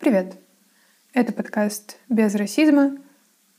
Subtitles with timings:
[0.00, 0.38] Привет!
[1.12, 2.96] Это подкаст «Без расизма»,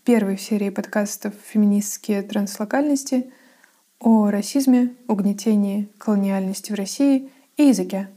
[0.04, 3.32] первый в серии подкастов «Феминистские транслокальности»
[4.00, 8.10] о расизме, угнетении, колониальности в России и языке.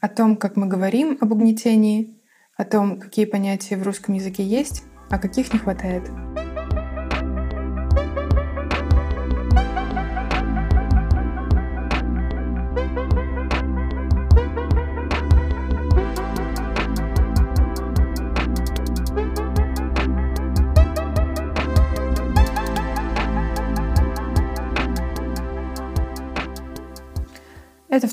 [0.00, 2.18] О том, как мы говорим об угнетении,
[2.56, 6.10] о том, какие понятия в русском языке есть, а каких не хватает—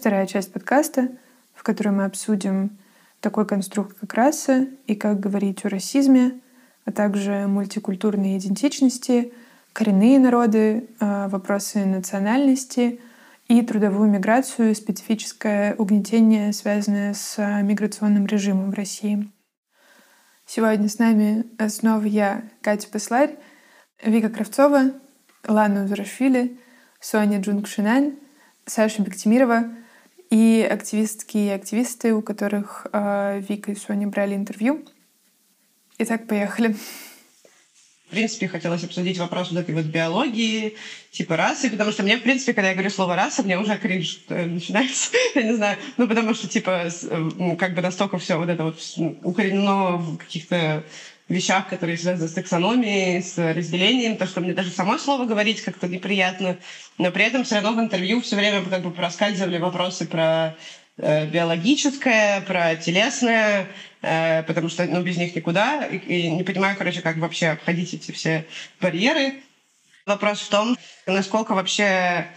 [0.08, 1.10] вторая часть подкаста,
[1.54, 2.78] в которой мы обсудим
[3.20, 6.40] такой конструкт, как раса, и как говорить о расизме,
[6.86, 9.34] а также мультикультурные идентичности,
[9.74, 13.02] коренные народы, а, вопросы национальности
[13.50, 19.30] и трудовую миграцию, специфическое угнетение, связанное с миграционным режимом в России.
[20.46, 23.36] Сегодня с нами снова я, Катя Посларь,
[24.02, 24.94] Вика Кравцова,
[25.46, 26.58] Лана Узрашвили,
[27.02, 28.16] Соня Джунгшинань—
[28.68, 29.66] Саша Бектимирова
[30.30, 34.86] и активистки и активисты, у которых э, Вика и Соня брали интервью.
[36.00, 36.76] Итак, поехали.
[38.08, 40.78] В принципе, хотелось обсудить вопрос вот этой вот биологии,
[41.12, 44.22] типа расы, потому что мне, в принципе, когда я говорю слово раса, мне уже кринж
[44.30, 46.90] э, начинается, я не знаю, ну, потому что, типа,
[47.60, 48.80] как бы настолько все вот это вот
[49.24, 50.86] укоренено в каких-то
[51.30, 55.88] вещах, которые связаны с таксономией, с разделением, то, что мне даже само слово говорить как-то
[55.88, 56.58] неприятно,
[56.98, 60.56] но при этом все равно в интервью все время как бы проскальзывали вопросы про
[60.98, 63.68] э, биологическое, про телесное,
[64.02, 67.94] э, потому что ну, без них никуда, и, и не понимаю, короче, как вообще обходить
[67.94, 68.46] эти все
[68.80, 69.36] барьеры.
[70.06, 72.28] Вопрос в том, насколько вообще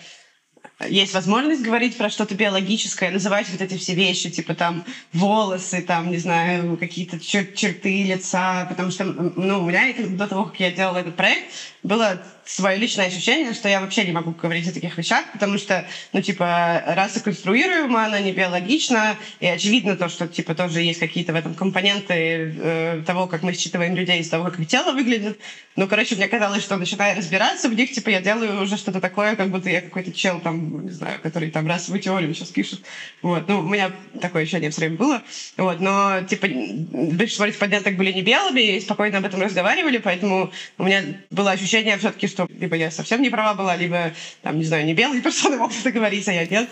[0.89, 6.11] есть возможность говорить про что-то биологическое, называть вот эти все вещи, типа там волосы, там,
[6.11, 10.71] не знаю, какие-то чер- черты лица, потому что, ну, у меня до того, как я
[10.71, 14.99] делала этот проект, было свое личное ощущение, что я вообще не могу говорить о таких
[14.99, 20.57] вещах, потому что, ну, типа, раса конструируема, она не биологична, и очевидно то, что, типа,
[20.57, 24.59] тоже есть какие-то в этом компоненты э, того, как мы считываем людей, из того, как
[24.59, 25.39] их тело выглядит.
[25.77, 29.37] Ну, короче, мне казалось, что начиная разбираться в них, типа, я делаю уже что-то такое,
[29.37, 32.81] как будто я какой-то чел, там, не знаю, который там расовую теорию сейчас пишет.
[33.23, 35.23] Вот, ну, у меня такое ощущение все время было.
[35.57, 40.85] Вот, но, типа, большинство респонденток были не белыми, и спокойно об этом разговаривали, поэтому у
[40.85, 44.13] меня было ощущение все-таки, что что либо я совсем не права была, либо,
[44.43, 46.69] там, не знаю, не белые персоны могут это говорить, а я нет.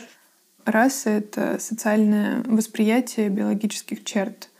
[0.64, 4.50] Раса— это социальное восприятие биологических черт.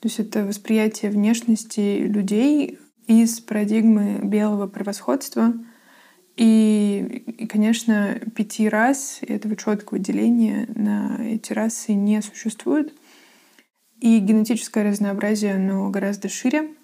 [0.00, 5.54] То есть это восприятие внешности людей из парадигмы белого превосходства.
[6.36, 12.92] И, и конечно, пяти рас этого четкого деления на эти расы не существует.
[13.98, 16.75] И генетическое разнообразие, оно гораздо шире.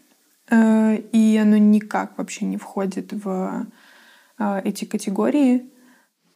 [0.53, 3.67] Э, и оно никак вообще не входит в
[4.39, 5.65] а, эти категории.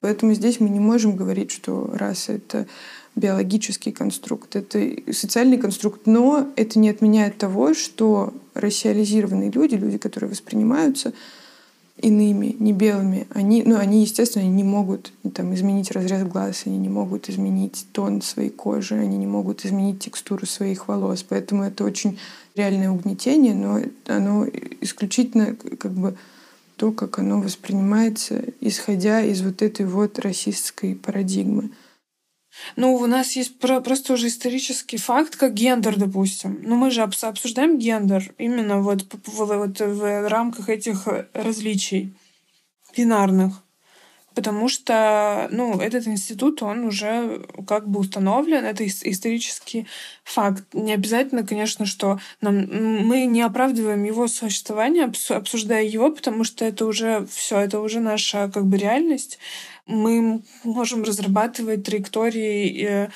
[0.00, 2.66] Поэтому здесь мы не можем говорить, что раса— это
[3.14, 4.78] биологический конструкт, это
[5.12, 11.12] социальный конструкт, но это не отменяет того, что расиализированные люди, люди, которые воспринимаются
[12.00, 16.88] иными, не белыми, они, ну, они, естественно, не могут там, изменить разрез глаз, они не
[16.88, 21.24] могут изменить тон своей кожи, они не могут изменить текстуру своих волос.
[21.26, 22.18] Поэтому это очень
[22.54, 24.46] реальное угнетение, но оно
[24.80, 26.16] исключительно как бы
[26.76, 31.70] то, как оно воспринимается, исходя из вот этой вот расистской парадигмы.
[32.76, 36.58] Ну, у нас есть про просто уже исторический факт, как гендер, допустим.
[36.62, 42.14] Ну, мы же обсуждаем гендер именно вот, вот в рамках этих различий
[42.96, 43.62] бинарных
[44.36, 49.86] потому что, ну, этот институт, он уже как бы установлен, это исторический
[50.24, 50.62] факт.
[50.74, 52.66] Не обязательно, конечно, что нам,
[53.08, 58.50] мы не оправдываем его существование, обсуждая его, потому что это уже все, это уже наша
[58.52, 59.38] как бы реальность.
[59.86, 63.08] Мы можем разрабатывать траектории э,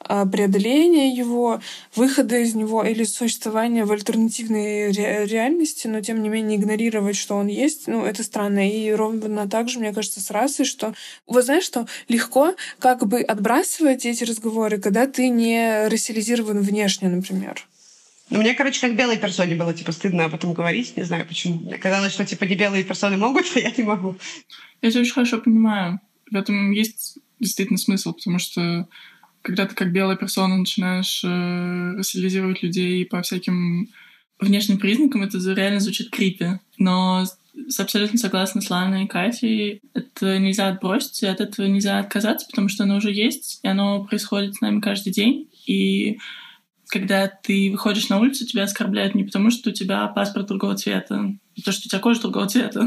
[0.00, 1.60] а, преодоления его,
[1.94, 7.36] выхода из него или существования в альтернативной ре- реальности, но тем не менее игнорировать, что
[7.36, 8.68] он есть, ну, это странно.
[8.68, 10.94] И ровно так же, мне кажется, с расой, что...
[11.26, 17.66] Вот знаешь, что легко как бы отбрасывать эти разговоры, когда ты не рассилизирован внешне, например.
[18.28, 20.96] Ну, мне, короче, как белой персоне было, типа, стыдно об этом говорить.
[20.96, 21.60] Не знаю, почему.
[21.60, 24.16] Мне казалось, что, типа, не белые персоны могут, а я не могу.
[24.82, 26.00] Я это очень хорошо понимаю.
[26.30, 28.88] В этом есть действительно смысл, потому что
[29.42, 33.88] когда ты как белая персона начинаешь э, рассилизировать людей по всяким
[34.40, 36.58] внешним признакам, это реально звучит крипи.
[36.78, 37.24] Но
[37.68, 39.80] с абсолютно согласна с Ланой и Катей.
[39.94, 44.04] Это нельзя отбросить, и от этого нельзя отказаться, потому что оно уже есть, и оно
[44.04, 45.48] происходит с нами каждый день.
[45.66, 46.18] И
[46.88, 51.34] когда ты выходишь на улицу, тебя оскорбляют не потому, что у тебя паспорт другого цвета,
[51.56, 52.86] а то, что у тебя кожа другого цвета.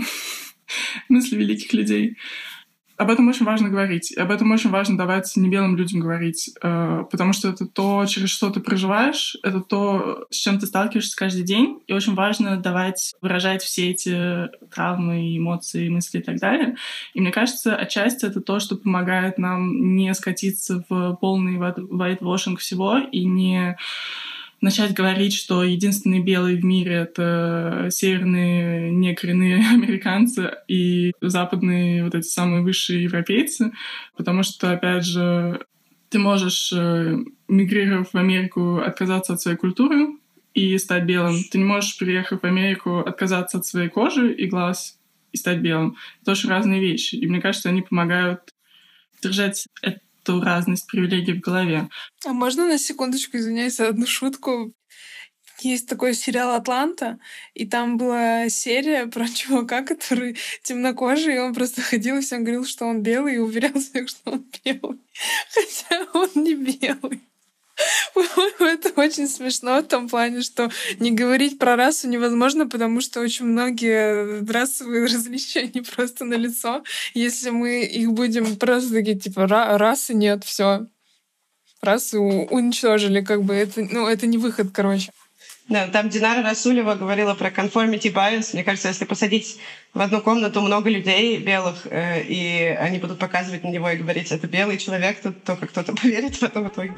[1.09, 2.17] Мысли великих людей.
[2.99, 4.11] Об этом очень важно говорить.
[4.11, 6.49] И об этом очень важно давать не белым людям говорить.
[6.61, 11.15] Э, потому что это то, через что ты проживаешь, это то, с чем ты сталкиваешься
[11.15, 11.79] каждый день.
[11.87, 16.75] И очень важно давать, выражать все эти травмы, эмоции, мысли и так далее.
[17.13, 22.97] И мне кажется, отчасти это то, что помогает нам не скатиться в полный whitewashing всего
[22.97, 23.77] и не
[24.61, 32.27] начать говорить, что единственные белые в мире— это северные некоренные американцы и западные вот эти
[32.27, 33.71] самые высшие европейцы,
[34.15, 35.61] потому что, опять же,
[36.09, 37.17] ты можешь, э,
[37.47, 40.17] мигрировав в Америку, отказаться от своей культуры
[40.53, 41.35] и стать белым.
[41.51, 44.97] Ты не можешь, приехав в Америку, отказаться от своей кожи и глаз
[45.31, 45.95] и стать белым.
[46.21, 47.15] Это очень разные вещи.
[47.15, 48.53] И мне кажется, они помогают
[49.21, 49.67] держать
[50.29, 51.89] эту разность привилегий в голове.
[52.25, 54.73] А можно на секундочку, извиняюсь, одну шутку?
[55.61, 57.19] Есть такой сериал «Атланта»,
[57.53, 62.65] и там была серия про чувака, который темнокожий, и он просто ходил и всем говорил,
[62.65, 64.99] что он белый, и уверял всех, что он белый.
[65.53, 67.21] Хотя он не белый.
[68.59, 73.45] Это очень смешно в том плане, что не говорить про расу невозможно, потому что очень
[73.45, 76.83] многие расовые различия, они просто на лицо.
[77.13, 80.87] Если мы их будем просто такие, типа, расы нет, все.
[81.81, 85.11] Расу уничтожили, как бы это, ну, это не выход, короче.
[85.69, 88.49] Да, там Динара Расулева говорила про conformity bias.
[88.53, 89.59] Мне кажется, если посадить
[89.93, 94.31] в одну комнату много людей белых, э, и они будут показывать на него и говорить,
[94.31, 96.95] это белый человек, то только кто-то поверит в это в итоге.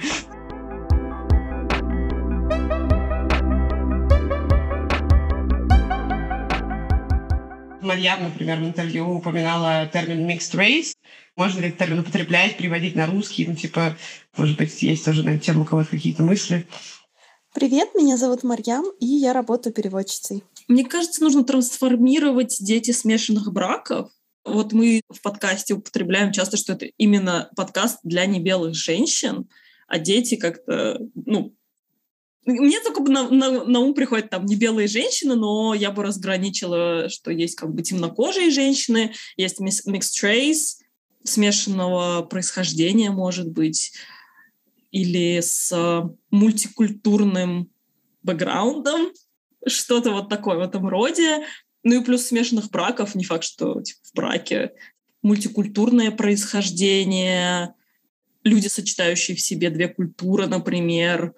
[7.81, 10.93] Марьям, например, в интервью упоминала термин mixed race.
[11.35, 13.47] Можно ли этот термин употреблять, переводить на русский?
[13.47, 13.95] Ну, типа,
[14.37, 16.67] может быть, есть тоже на эту тему у кого-то какие-то мысли?
[17.53, 20.43] Привет, меня зовут Марьям, и я работаю переводчицей.
[20.67, 24.09] Мне кажется, нужно трансформировать дети смешанных браков.
[24.45, 29.49] Вот мы в подкасте употребляем часто, что это именно подкаст для небелых женщин,
[29.87, 31.53] а дети как-то, ну,
[32.45, 37.07] мне только на, на, на ум приходят там не белые женщины, но я бы разграничила,
[37.09, 40.81] что есть как бы темнокожие женщины, есть mixed race,
[41.23, 43.93] смешанного происхождения, может быть,
[44.91, 45.71] или с
[46.31, 47.69] мультикультурным
[48.23, 49.11] бэкграундом,
[49.67, 51.45] что-то вот такое в этом роде.
[51.83, 54.71] Ну и плюс смешанных браков, не факт, что типа, в браке
[55.21, 57.75] мультикультурное происхождение,
[58.43, 61.35] люди, сочетающие в себе две культуры, например,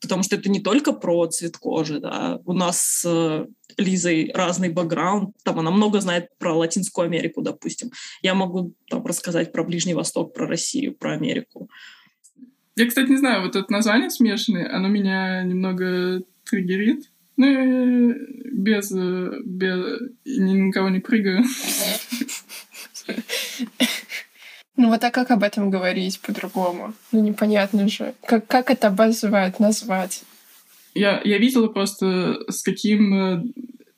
[0.00, 2.40] потому что это не только про цвет кожи, да.
[2.44, 7.90] У нас с э, Лизой разный бэкграунд, там она много знает про Латинскую Америку, допустим.
[8.22, 11.68] Я могу там рассказать про Ближний Восток, про Россию, про Америку.
[12.76, 17.10] Я, кстати, не знаю, вот это название смешанное, оно меня немного триггерит.
[17.36, 18.14] Ну,
[18.52, 20.00] без, э, без...
[20.24, 21.44] никого не прыгаю.
[24.80, 26.94] Ну вот а как об этом говорить по-другому?
[27.12, 28.14] Ну непонятно же.
[28.24, 30.22] Как, как это обозвать, назвать?
[30.94, 33.42] Я, я видела просто, с каким э,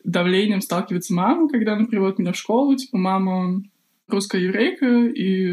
[0.03, 2.75] давлением сталкивается мама, когда она приводит меня в школу.
[2.75, 3.63] Типа, мама
[4.09, 5.53] русская еврейка, и...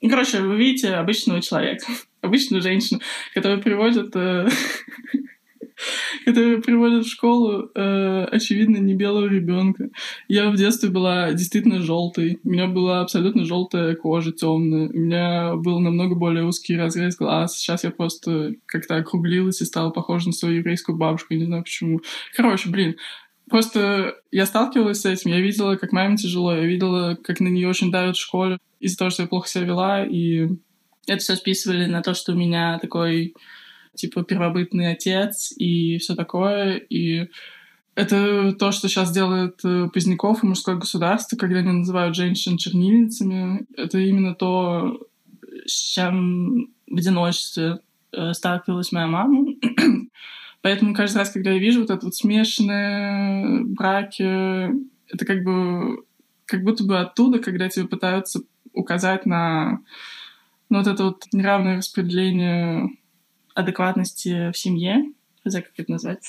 [0.00, 1.86] Ну, короче, вы видите обычного человека,
[2.22, 3.00] обычную женщину,
[3.34, 4.48] которая приводит э,
[6.24, 9.88] которые приводят в школу, э, очевидно, не белого ребенка.
[10.28, 12.40] Я в детстве была действительно желтой.
[12.44, 14.88] У меня была абсолютно желтая кожа, темная.
[14.88, 17.56] У меня был намного более узкий разрез глаз.
[17.56, 21.34] Сейчас я просто как-то округлилась и стала похожа на свою еврейскую бабушку.
[21.34, 22.00] Я не знаю почему.
[22.34, 22.96] Короче, блин,
[23.50, 27.68] Просто я сталкивалась с этим, я видела, как маме тяжело, я видела, как на нее
[27.68, 30.48] очень давят в школе из-за того, что я плохо себя вела, и
[31.06, 33.34] это все списывали на то, что у меня такой
[33.94, 36.76] типа первобытный отец и все такое.
[36.76, 37.28] И
[37.94, 43.66] это то, что сейчас делает э, Поздняков и мужское государство, когда они называют женщин чернильницами.
[43.76, 44.98] Это именно то,
[45.66, 47.80] с чем в одиночестве
[48.12, 49.46] э, сталкивалась моя мама.
[50.62, 54.70] Поэтому каждый раз, когда я вижу вот это вот смешанные браки,
[55.08, 56.04] это как бы
[56.46, 58.40] как будто бы оттуда, когда тебе пытаются
[58.72, 59.80] указать на
[60.68, 62.88] ну, вот это вот неравное распределение
[63.54, 65.12] адекватности в семье,
[65.44, 66.24] знаю, как это назвать.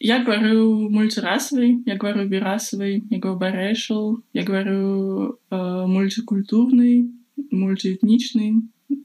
[0.00, 7.10] Я говорю мультирасовый, я говорю бирасовый, я говорю biracial, я говорю э, мультикультурный,
[7.50, 8.62] мультиэтничный.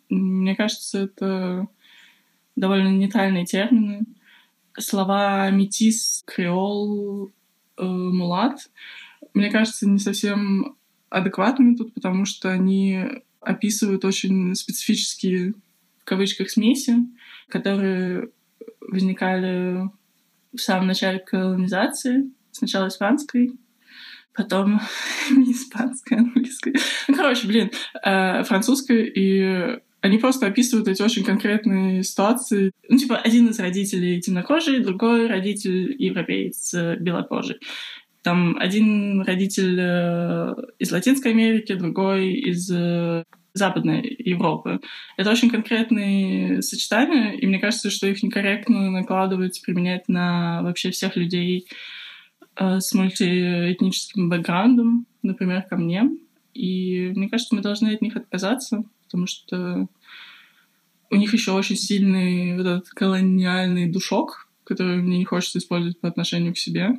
[0.10, 1.68] Мне кажется, это
[2.56, 4.06] довольно нейтральные термины.
[4.78, 7.32] Слова метис, креол,
[7.78, 8.70] э, мулат,
[9.34, 10.76] мне кажется, не совсем
[11.10, 13.04] адекватными тут, потому что они
[13.40, 15.54] описывают очень специфические
[16.04, 16.96] в кавычках смеси,
[17.48, 18.30] которые
[18.82, 19.90] возникали
[20.54, 23.54] в самом начале колонизации, сначала испанской,
[24.36, 24.82] потом
[25.32, 26.76] не испанской, английской.
[27.08, 27.72] Ну, короче, блин,
[28.04, 32.72] э, французской, и они просто описывают эти очень конкретные ситуации.
[32.90, 37.60] Ну, типа, один из родителей темнокожий, другой родитель европеец белокожий.
[38.22, 44.80] Там один родитель э, из Латинской Америки, другой из э, Западной Европы.
[45.16, 51.16] Это очень конкретные сочетания, и мне кажется, что их некорректно накладывать, применять на вообще всех
[51.16, 51.68] людей
[52.56, 56.10] э, с мультиэтническим бэкграундом, например, ко мне.
[56.54, 59.88] И мне кажется, мы должны от них отказаться, потому что
[61.12, 66.08] у них еще очень сильный вот этот колониальный душок, который мне не хочется использовать по
[66.08, 66.90] отношению к себе.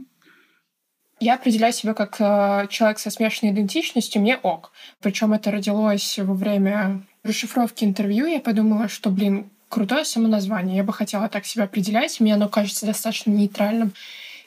[1.20, 4.72] Я определяю себя как э, человек со смешанной идентичностью, мне ок.
[5.00, 8.26] Причем это родилось во время расшифровки интервью.
[8.26, 10.76] Я подумала, что, блин, крутое самоназвание.
[10.76, 12.20] Я бы хотела так себя определять.
[12.20, 13.92] Мне оно кажется достаточно нейтральным.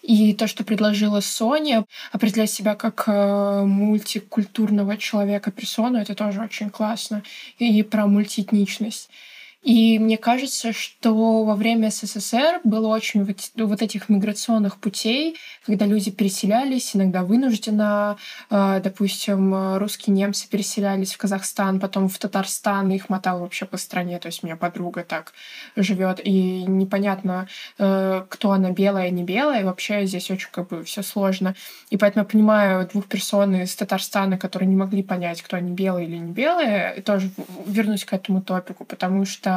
[0.02, 6.70] И то, что предложила Соня, определять себя как э, мультикультурного человека персону, это тоже очень
[6.70, 7.24] классно.
[7.60, 9.10] И про мультиэтничность.
[9.68, 15.86] И мне кажется, что во время СССР было очень вот, вот этих миграционных путей, когда
[15.86, 18.16] люди переселялись, иногда вынужденно.
[18.50, 24.20] Э, допустим, русские немцы переселялись в Казахстан, потом в Татарстан, их мотало вообще по стране.
[24.20, 25.34] То есть у меня подруга так
[25.76, 29.60] живет, и непонятно, э, кто она белая, не белая.
[29.60, 31.56] И вообще здесь очень как бы все сложно.
[31.90, 36.08] И поэтому я понимаю двух персон из Татарстана, которые не могли понять, кто они белые
[36.08, 36.94] или не белые.
[36.96, 37.30] И тоже
[37.66, 39.57] вернусь к этому топику, потому что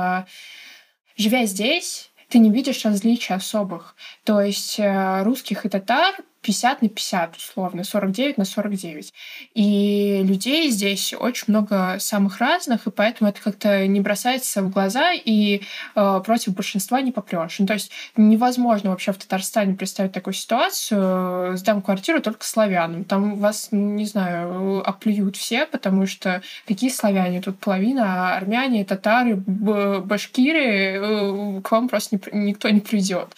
[1.16, 3.96] живя здесь, ты не видишь различий особых.
[4.24, 9.12] То есть э, русских и татар 50 на 50, условно, 49 на 49.
[9.54, 15.12] И людей здесь очень много самых разных, и поэтому это как-то не бросается в глаза,
[15.12, 15.62] и
[15.94, 17.58] э, против большинства не попрешь.
[17.58, 23.04] Ну, то есть невозможно вообще в Татарстане представить такую ситуацию, сдам квартиру только славянам.
[23.04, 27.42] Там вас, не знаю, оплюют все, потому что какие славяне?
[27.42, 33.28] Тут половина, а армяне, татары, башкиры, э, к вам просто никто не придет.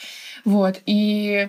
[0.44, 0.80] Вот.
[0.86, 1.48] И Э,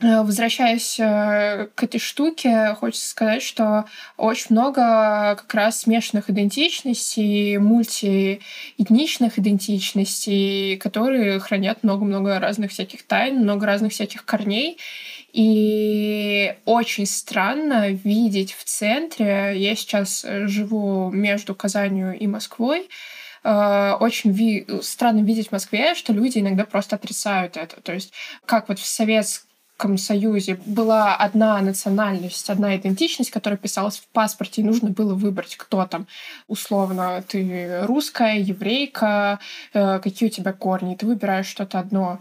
[0.00, 3.84] возвращаясь э, к этой штуке, хочется сказать, что
[4.16, 13.66] очень много как раз смешанных идентичностей, мультиэтничных идентичностей, которые хранят много-много разных всяких тайн, много
[13.66, 14.78] разных всяких корней.
[15.32, 22.88] И очень странно видеть в центре, я сейчас живу между Казанью и Москвой,
[23.42, 27.80] э, очень ви странно видеть в Москве, что люди иногда просто отрицают это.
[27.80, 28.12] То есть
[28.46, 29.47] как вот в Советском
[29.96, 35.86] Союзе была одна национальность, одна идентичность, которая писалась в паспорте, и нужно было выбрать, кто
[35.86, 36.06] там.
[36.48, 39.38] Условно, ты русская, еврейка,
[39.72, 42.18] э, какие у тебя корни, и ты выбираешь что-то одно.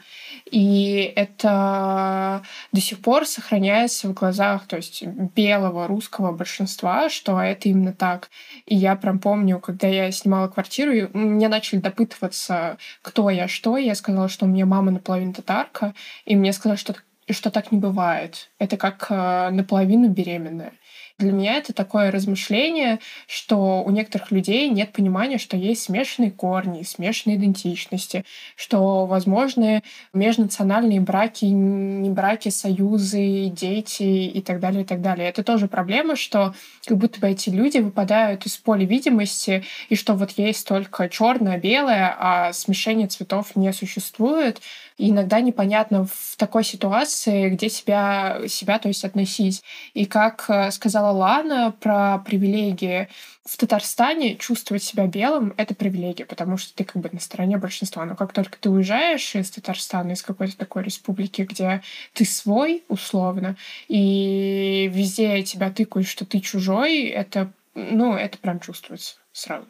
[0.51, 5.03] И это до сих пор сохраняется в глазах, то есть
[5.35, 8.29] белого русского большинства, что это именно так.
[8.67, 13.77] И я прям помню, когда я снимала квартиру, и мне начали допытываться, кто я, что.
[13.77, 15.95] Я сказала, что у меня мама наполовину татарка,
[16.25, 16.93] и мне сказали, что
[17.33, 18.49] что так не бывает.
[18.59, 20.73] Это как э, наполовину беременная.
[21.19, 26.83] Для меня это такое размышление, что у некоторых людей нет понимания, что есть смешанные корни,
[26.83, 28.23] смешанные идентичности,
[28.55, 29.81] что возможны
[30.13, 35.27] межнациональные браки, не браки, союзы, дети и так далее, и так далее.
[35.27, 36.53] Это тоже проблема, что
[36.85, 41.57] как будто бы эти люди выпадают из поля видимости, и что вот есть только черное,
[41.57, 44.61] белое, а смешение цветов не существует.
[44.97, 49.63] И иногда непонятно в такой ситуации, где себя, себя то есть относить.
[49.93, 53.07] И как э, сказала Лана про привилегии,
[53.45, 58.05] в Татарстане чувствовать себя белым— это привилегия, потому что ты как бы на стороне большинства.
[58.05, 61.81] Но как только ты уезжаешь из Татарстана, из какой-то такой республики, где
[62.13, 63.55] ты свой, условно,
[63.87, 69.67] и везде тебя тыкают, что ты чужой, это, ну, это прям чувствуется сразу.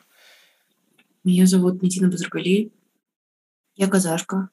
[1.24, 2.72] Меня зовут Медина Базаргали.
[3.76, 4.50] Я казашка.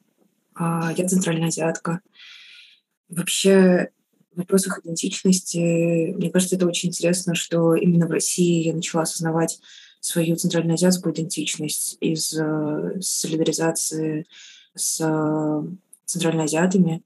[0.55, 2.01] А, я центральная азиатка.
[3.09, 3.91] Вообще,
[4.33, 9.61] в вопросах идентичности, мне кажется, это очень интересно, что именно в России я начала осознавать
[10.01, 14.27] свою центральноазиатскую идентичность из э, солидаризации
[14.75, 15.63] с э,
[16.05, 17.03] центральноазиатами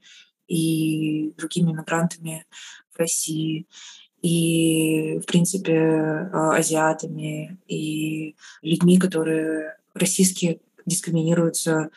[0.48, 2.46] и другими мигрантами
[2.92, 3.66] в России,
[4.20, 11.90] и, в принципе, э, азиатами, и людьми, которые российские дискриминируются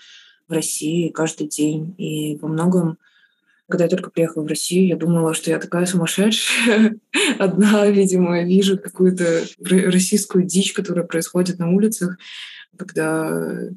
[0.52, 1.96] в России каждый день.
[1.98, 2.98] И во многом,
[3.70, 6.98] когда я только приехала в Россию, я думала, что я такая сумасшедшая.
[7.40, 12.18] Одна, видимо, вижу какую-то российскую дичь, которая происходит на улицах,
[12.78, 13.70] когда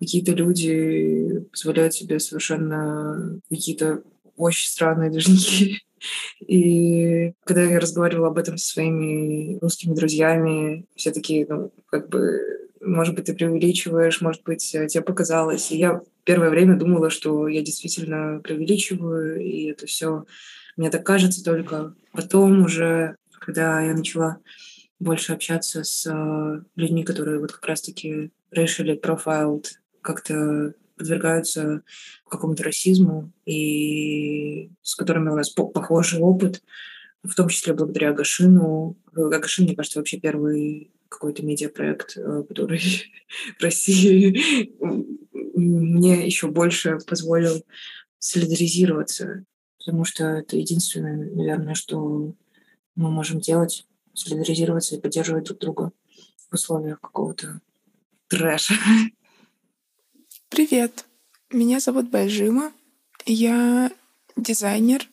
[0.00, 4.02] какие-то люди позволяют себе совершенно какие-то
[4.36, 5.82] очень странные движники.
[6.46, 12.67] И когда я разговаривала об этом со своими русскими друзьями, все такие, ну, как бы,
[12.80, 15.70] может быть, ты преувеличиваешь, может быть, тебе показалось.
[15.70, 20.26] И я первое время думала, что я действительно преувеличиваю, и это все
[20.76, 21.94] мне так кажется только.
[22.12, 24.38] Потом уже, когда я начала
[25.00, 29.66] больше общаться с э, людьми, которые вот как раз-таки racially profiled,
[30.00, 31.82] как-то подвергаются
[32.28, 36.62] какому-то расизму и с которыми у нас похожий опыт,
[37.22, 38.96] в том числе благодаря Агашину.
[39.14, 42.80] Агашин, мне кажется, вообще первый какой-то медиапроект, э, который
[43.58, 44.72] в России
[45.56, 47.64] мне еще больше позволил
[48.18, 49.44] солидаризироваться,
[49.78, 52.34] потому что это единственное, наверное, что
[52.94, 55.92] мы можем делать, солидаризироваться и поддерживать друг друга
[56.50, 57.60] в условиях какого-то
[58.28, 58.74] трэша.
[60.48, 61.04] Привет,
[61.50, 62.72] меня зовут Байжима.
[63.26, 63.92] Я
[64.36, 65.08] дизайнер,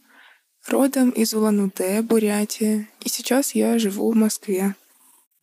[0.67, 4.75] родом из Улан-Удэ, Бурятия, и сейчас я живу в Москве.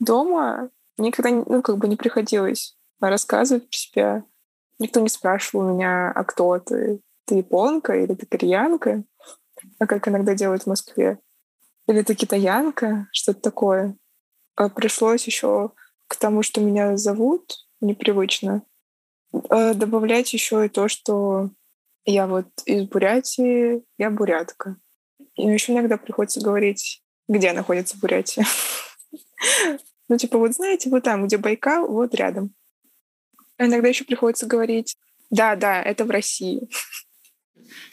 [0.03, 4.25] Дома никогда ну, как бы не приходилось рассказывать про себя.
[4.81, 7.01] Никто не спрашивал меня, а кто ты?
[7.27, 9.05] Ты японка или ты кореянка?
[9.79, 11.21] А как иногда делают в Москве?
[11.87, 13.07] Или ты китаянка?
[13.13, 13.97] Что-то такое.
[14.57, 15.71] А пришлось еще
[16.09, 18.63] к тому, что меня зовут, непривычно,
[19.51, 21.51] а добавлять еще и то, что
[22.05, 24.77] я вот из Бурятии, я бурятка.
[25.37, 28.45] И еще иногда приходится говорить, где находится Бурятия.
[30.13, 32.53] Ну, типа, вот знаете, вот там, где Байкал, вот рядом.
[33.59, 34.95] Иногда еще приходится говорить,
[35.31, 36.69] да, да, это в России.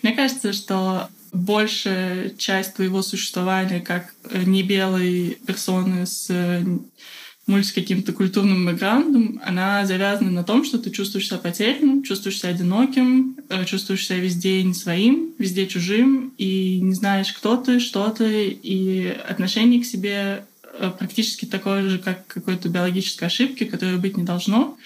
[0.04, 6.30] Мне кажется, что большая часть твоего существования как не белой персоны с
[7.48, 12.50] мульти каким-то культурным бэкграундом, она завязана на том, что ты чувствуешь себя потерянным, чувствуешь себя
[12.50, 18.10] одиноким, э, чувствуешь себя везде не своим, везде чужим, и не знаешь, кто ты, что
[18.10, 20.59] ты, и отношение к себе э,
[20.98, 24.78] практически такое же, как какой-то биологической ошибки, которой быть не должно.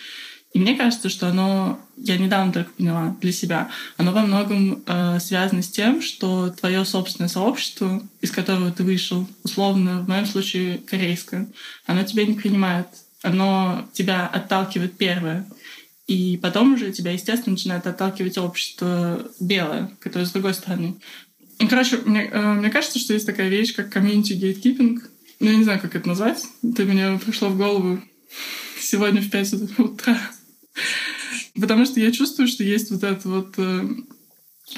[0.54, 5.20] И мне кажется, что оно, я недавно только поняла для себя, оно во многом э,
[5.20, 10.78] связано с тем, что твое собственное сообщество, из которого ты вышел, условно, в моем случае
[10.78, 11.48] корейское,
[11.88, 12.88] оно тебя не принимает,
[13.24, 15.48] оно тебя отталкивает первое.
[16.06, 20.96] И потом уже тебя, естественно, начинает отталкивать общество белое, которое с другой стороны.
[21.60, 25.00] Ну, короче, мне, э, мне кажется, что есть такая вещь, как community gatekeeping.
[25.44, 26.42] Ну, я не знаю, как это назвать.
[26.64, 28.02] Это мне пришло в голову
[28.80, 30.18] сегодня в 5 утра.
[31.60, 33.90] Потому что я чувствую, что есть вот это вот э,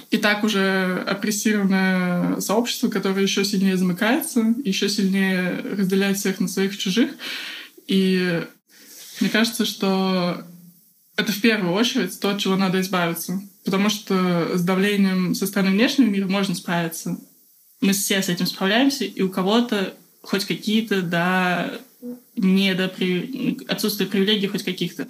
[0.10, 6.74] и так уже опрессированное сообщество, которое еще сильнее замыкается, еще сильнее разделяет всех на своих
[6.74, 7.12] и чужих.
[7.86, 8.44] И
[9.22, 10.44] мне кажется, что
[11.16, 13.40] это в первую очередь то, от чего надо избавиться.
[13.66, 17.20] Потому что с давлением со стороны внешнего мира можно справиться.
[17.82, 21.72] Мы все с этим справляемся, и у кого-то хоть какие-то, да,
[22.36, 23.60] недопри...
[23.68, 25.08] отсутствие привилегий хоть каких-то.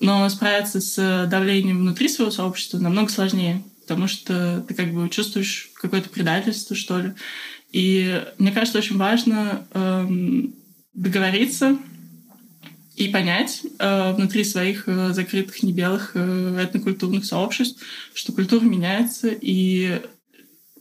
[0.00, 5.70] Но справиться с давлением внутри своего сообщества намного сложнее, потому что ты как бы чувствуешь
[5.74, 7.12] какое-то предательство, что ли.
[7.72, 10.54] И мне кажется, очень важно эм,
[10.94, 11.78] договориться
[12.96, 17.80] и понять э, внутри своих э, закрытых небелых э, этнокультурных сообществ,
[18.14, 20.00] что культура меняется, и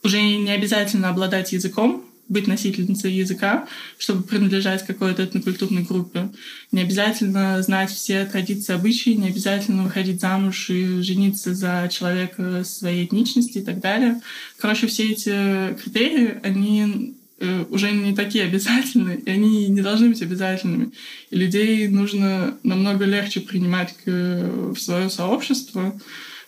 [0.04, 6.30] уже не обязательно обладать языком, быть носительницей языка, чтобы принадлежать какой-то этнокультурной группе.
[6.72, 13.06] Не обязательно знать все традиции, обычаи, не обязательно выходить замуж и жениться за человека своей
[13.06, 14.22] этничности и так далее.
[14.58, 20.22] Короче, все эти критерии, они э, уже не такие обязательные, и они не должны быть
[20.22, 20.92] обязательными.
[21.30, 25.98] И людей нужно намного легче принимать в свое сообщество,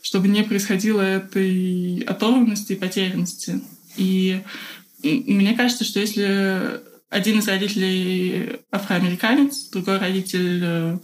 [0.02, 3.62] чтобы не происходило этой оторванности и потерянности.
[3.98, 4.42] И
[5.04, 11.00] мне кажется, что если один из родителей афроамериканец, другой родитель э,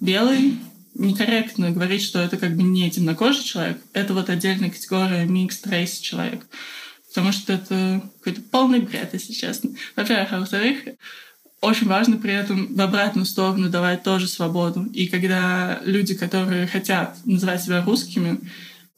[0.00, 0.58] белый,
[0.94, 6.00] некорректно говорить, что это как бы не темнокожий человек, это вот отдельная категория mixed race
[6.00, 6.46] человек.
[7.08, 9.70] Потому что это какой-то полный бред, если честно.
[9.96, 10.32] Во-первых.
[10.32, 10.80] А во-вторых,
[11.60, 14.84] очень важно при этом в обратную сторону давать тоже свободу.
[14.92, 18.38] И когда люди, которые хотят называть себя русскими,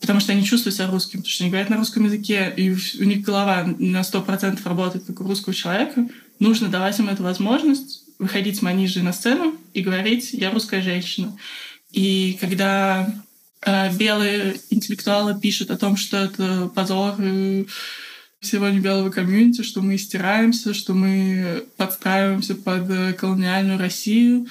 [0.00, 3.04] потому что они чувствуют себя русским, потому что они говорят на русском языке, и у
[3.04, 6.08] них голова на сто процентов работает, как у русского человека,
[6.38, 11.36] нужно давать им эту возможность выходить с манижей на сцену и говорить «я русская женщина».
[11.92, 13.12] И когда
[13.62, 17.64] э, белые интеллектуалы пишут о том, что это позор э,
[18.40, 24.46] всего не белого комьюнити, что мы стираемся, что мы подстраиваемся под колониальную Россию,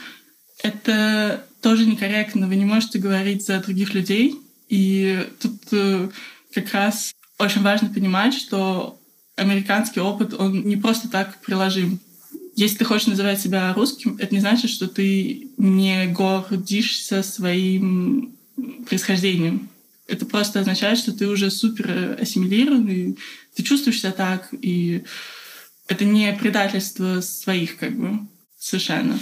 [0.61, 2.47] это тоже некорректно.
[2.47, 4.35] Вы не можете говорить за других людей.
[4.69, 6.09] И тут э,
[6.53, 8.99] как раз очень важно понимать, что
[9.35, 11.99] американский опыт, он не просто так приложим.
[12.55, 18.35] Если ты хочешь называть себя русским, это не значит, что ты не гордишься своим
[18.87, 19.69] происхождением.
[20.07, 23.15] Это просто означает, что ты уже супер ассимилирован, и
[23.55, 25.03] ты чувствуешь себя так, и
[25.87, 28.19] это не предательство своих, как бы,
[28.59, 29.19] совершенно.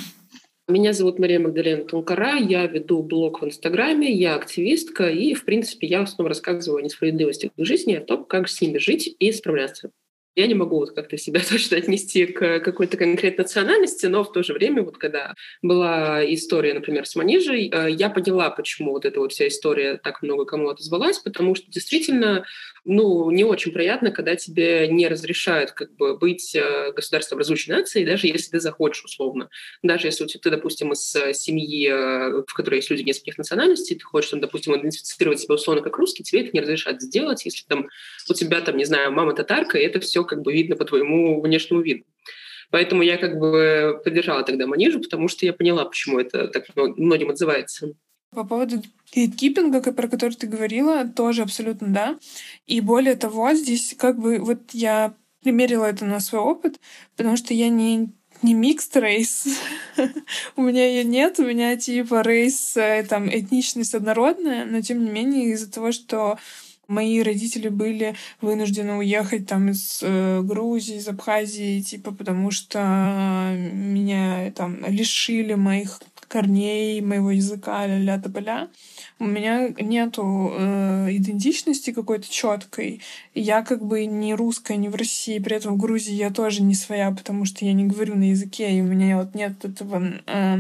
[0.70, 5.88] Меня зовут Мария Магдалена Тункара, я веду блог в Инстаграме, я активистка, и, в принципе,
[5.88, 9.32] я в основном рассказываю о несправедливости в жизни, о том, как с ними жить и
[9.32, 9.92] справляться.
[10.36, 14.44] Я не могу вот как-то себя точно отнести к какой-то конкретной национальности, но в то
[14.44, 19.22] же время, вот когда была история, например, с Манижей, э, я поняла, почему вот эта
[19.22, 22.46] вот вся история так много кому отозвалась, потому что действительно,
[22.88, 28.06] ну, не очень приятно, когда тебе не разрешают как бы быть э, государством разлучной нации,
[28.06, 29.50] даже если ты захочешь, условно.
[29.84, 34.04] Даже если у ты, допустим, из э, семьи, в которой есть люди нескольких национальностей, ты
[34.06, 37.90] хочешь, там, допустим, идентифицировать себя условно как русский, тебе это не разрешат сделать, если там
[38.30, 41.42] у тебя, там, не знаю, мама татарка, и это все как бы видно по твоему
[41.42, 42.06] внешнему виду.
[42.72, 47.30] Поэтому я как бы поддержала тогда Манижу, потому что я поняла, почему это так многим
[47.30, 47.94] отзывается.
[48.32, 48.82] По поводу
[49.14, 52.20] гейткипинга, про который ты говорила, тоже абсолютно да.
[52.66, 55.14] И более того, здесь как бы вот я
[55.44, 56.80] примерила это на свой опыт,
[57.16, 58.10] потому что я не
[58.44, 59.48] не микс рейс.
[60.56, 65.10] у меня ее нет, у меня типа рейс, э, там, этничность однородная, но тем не
[65.10, 66.38] менее из-за того, что
[66.88, 72.80] Мои родители были вынуждены уехать там из э, Грузии, из Абхазии, типа, потому что
[73.74, 78.70] меня там лишили моих корней, моего языка, ля-ля тополя.
[79.20, 83.02] У меня нету э, идентичности какой-то четкой.
[83.34, 85.40] Я как бы не русская, не в России.
[85.40, 88.72] При этом в Грузии я тоже не своя, потому что я не говорю на языке,
[88.72, 90.58] и у меня вот нет этого э,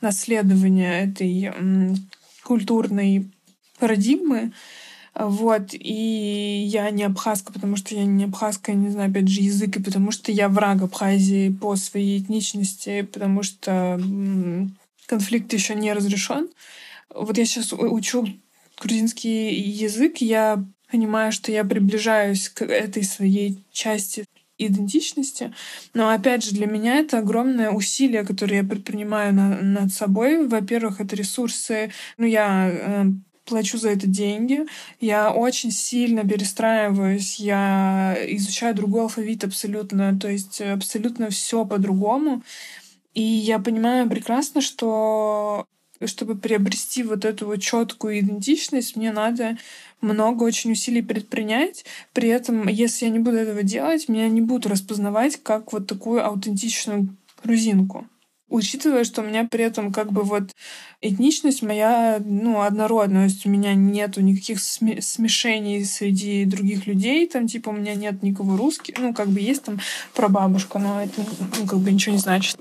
[0.00, 1.94] наследования этой э,
[2.44, 3.30] культурной
[3.78, 4.52] парадигмы.
[5.14, 9.40] Вот, и я не абхазка, потому что я не абхазка, я не знаю, опять же,
[9.40, 14.00] язык, и потому что я враг Абхазии по своей этничности, потому что
[15.08, 16.48] конфликт еще не разрешен.
[17.14, 18.28] Вот я сейчас учу
[18.80, 24.24] грузинский язык, я понимаю, что я приближаюсь к этой своей части
[24.58, 25.54] идентичности.
[25.94, 30.46] Но опять же, для меня это огромное усилие, которое я предпринимаю на, над собой.
[30.46, 31.92] Во-первых, это ресурсы.
[32.16, 33.04] Ну, я э,
[33.48, 34.66] плачу за это деньги,
[35.00, 42.42] я очень сильно перестраиваюсь, я изучаю другой алфавит абсолютно, то есть абсолютно все по-другому.
[43.18, 45.66] И я понимаю прекрасно, что
[46.04, 49.58] чтобы приобрести вот эту вот четкую идентичность, мне надо
[50.00, 51.84] много очень усилий предпринять.
[52.12, 56.24] При этом, если я не буду этого делать, меня не будут распознавать как вот такую
[56.24, 57.08] аутентичную
[57.42, 58.06] грузинку
[58.48, 60.50] учитывая, что у меня при этом как бы вот
[61.00, 67.46] этничность моя, ну, однородная, то есть у меня нету никаких смешений среди других людей, там,
[67.46, 69.78] типа, у меня нет никого русских, ну, как бы есть там
[70.14, 71.24] прабабушка, но это,
[71.58, 72.58] ну, как бы ничего не значит.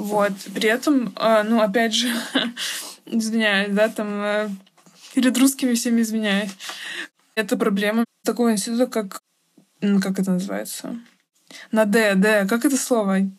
[0.00, 0.32] Вот.
[0.54, 2.08] При этом, а, ну, опять же,
[3.04, 4.48] извиняюсь, да, там, э,
[5.14, 6.50] перед русскими всеми извиняюсь.
[7.34, 9.20] Это проблема такого института, как,
[10.02, 10.98] как это называется?
[11.70, 13.30] На Д, Д, как это слово?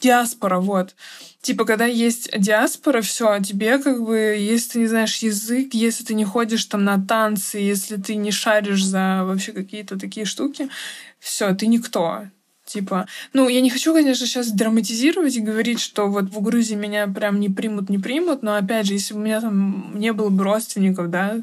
[0.00, 0.94] Диаспора, вот.
[1.42, 6.14] Типа, когда есть диаспора, все, тебе как бы, если ты не знаешь язык, если ты
[6.14, 10.70] не ходишь там на танцы, если ты не шаришь за вообще какие-то такие штуки,
[11.18, 12.28] все, ты никто.
[12.68, 17.06] Типа, ну, я не хочу, конечно, сейчас драматизировать и говорить, что вот в Грузии меня
[17.06, 20.28] прям не примут, не примут, но опять же, если бы у меня там не было
[20.28, 21.36] бы родственников, да,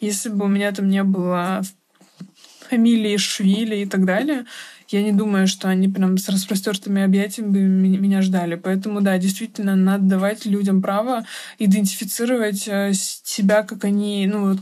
[0.00, 1.62] если бы у меня там не было
[2.68, 4.44] фамилии Швили и так далее,
[4.88, 8.56] я не думаю, что они прям с распростертыми объятиями меня ждали.
[8.56, 11.26] Поэтому, да, действительно, надо давать людям право
[11.58, 14.58] идентифицировать э, себя, как они, ну,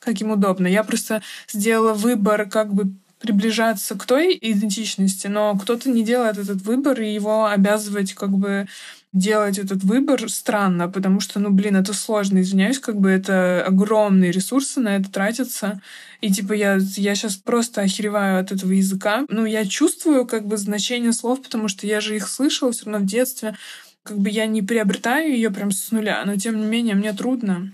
[0.00, 0.66] как им удобно.
[0.66, 2.92] Я просто сделала выбор как бы
[3.22, 8.66] приближаться к той идентичности, но кто-то не делает этот выбор, и его обязывать как бы
[9.12, 14.32] делать этот выбор странно, потому что, ну, блин, это сложно, извиняюсь, как бы это огромные
[14.32, 15.80] ресурсы на это тратятся.
[16.20, 19.24] И, типа, я, я сейчас просто охереваю от этого языка.
[19.28, 23.00] Ну, я чувствую, как бы, значение слов, потому что я же их слышала все равно
[23.00, 23.54] в детстве.
[24.02, 27.70] Как бы я не приобретаю ее прям с нуля, но, тем не менее, мне трудно.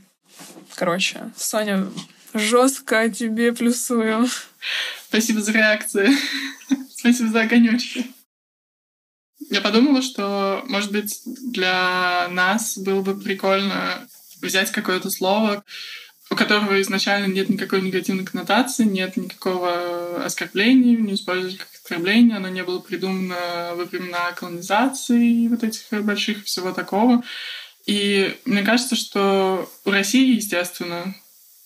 [0.75, 1.87] Короче, Соня,
[2.35, 4.27] жестко тебе плюсую.
[5.09, 6.11] Спасибо за реакцию.
[6.95, 8.05] Спасибо за огонечки.
[9.49, 14.07] Я подумала, что, может быть, для нас было бы прикольно
[14.43, 15.65] взять какое-то слово,
[16.31, 22.49] у которого изначально нет никакой негативной коннотации, нет никакого оскорбления, не использовать как оскорбление, оно
[22.49, 27.25] не было придумано во времена колонизации вот этих больших всего такого.
[27.87, 31.15] И мне кажется, что у России, естественно,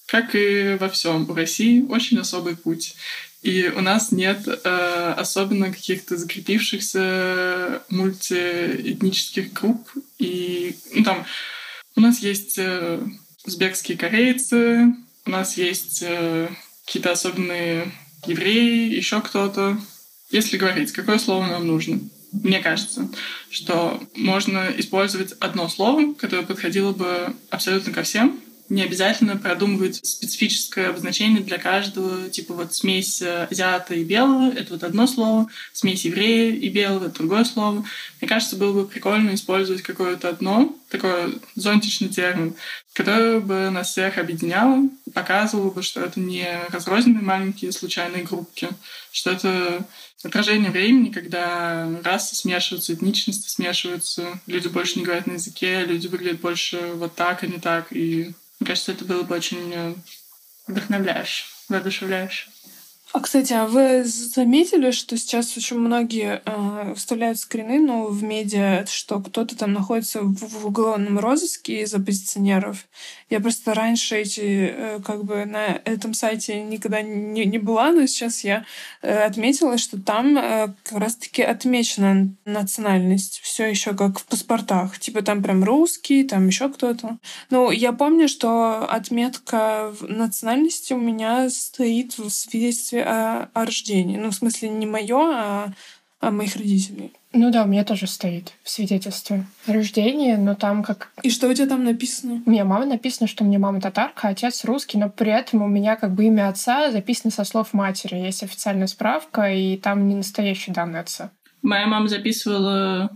[0.07, 2.95] как и во всем, у России очень особый путь.
[3.43, 9.89] И у нас нет э, особенно каких-то закрепившихся мультиэтнических групп.
[10.19, 11.27] И ну, там
[11.97, 13.01] у нас есть э,
[13.45, 14.95] узбекские корейцы,
[15.27, 16.49] у нас есть э,
[16.87, 17.93] какие-то особенные
[18.27, 19.77] евреи, еще кто-то.
[20.31, 21.99] Если говорить, какое слово нам нужно?
[22.31, 23.11] Мне кажется,
[23.51, 28.41] что можно использовать одно слово, которое подходило бы абсолютно ко всем,
[28.73, 34.73] не обязательно продумывать специфическое обозначение для каждого, типа вот смесь э, азиата и белого— это
[34.73, 37.85] вот одно слово, смесь еврея и белого— это другое слово.
[38.21, 42.55] Мне кажется, было бы прикольно использовать какое-то одно, такой зонтичный термин,
[42.95, 48.71] который бы нас всех объединял, показывал бы, что это не разрозненные маленькие случайные группки,
[49.11, 49.87] что это
[50.23, 56.41] отражение времени, когда расы смешиваются, этничности смешиваются, люди больше не говорят на языке, люди выглядят
[56.41, 59.97] больше вот так, а не так, и мне кажется, это было бы очень
[60.67, 62.49] вдохновляюще, воодушевляюще.
[63.13, 68.87] А, кстати, а вы заметили, что сейчас очень многие э, вставляют скрины, ну, в медиа,
[68.89, 72.87] что кто-то там находится в, в уголовном розыске из оппозиционеров?
[73.29, 78.07] Я просто раньше эти, э, как бы на этом сайте никогда не, не была, но
[78.07, 78.65] сейчас я
[79.03, 83.41] э, отметила, что там э, как раз-таки отмечена национальность.
[83.43, 84.99] Все еще как в паспортах.
[84.99, 87.19] Типа там прям русский, там еще кто-то.
[87.51, 94.17] Ну, я помню, что отметка национальности у меня стоит в свидетельстве о, о рождении.
[94.17, 95.73] Ну, в смысле, не мое, а,
[96.21, 97.13] а моих родителей.
[97.35, 101.11] Ну да, у меня тоже стоит в свидетельстве о рождении, но там как...
[101.23, 102.43] И что у тебя там написано?
[102.45, 105.63] У меня мама написано, что у меня мама татарка, а отец русский, но при этом
[105.63, 108.17] у меня как бы имя отца записано со слов матери.
[108.17, 111.31] Есть официальная справка, и там не настоящие данные отца.
[111.63, 113.11] Моя мама записывала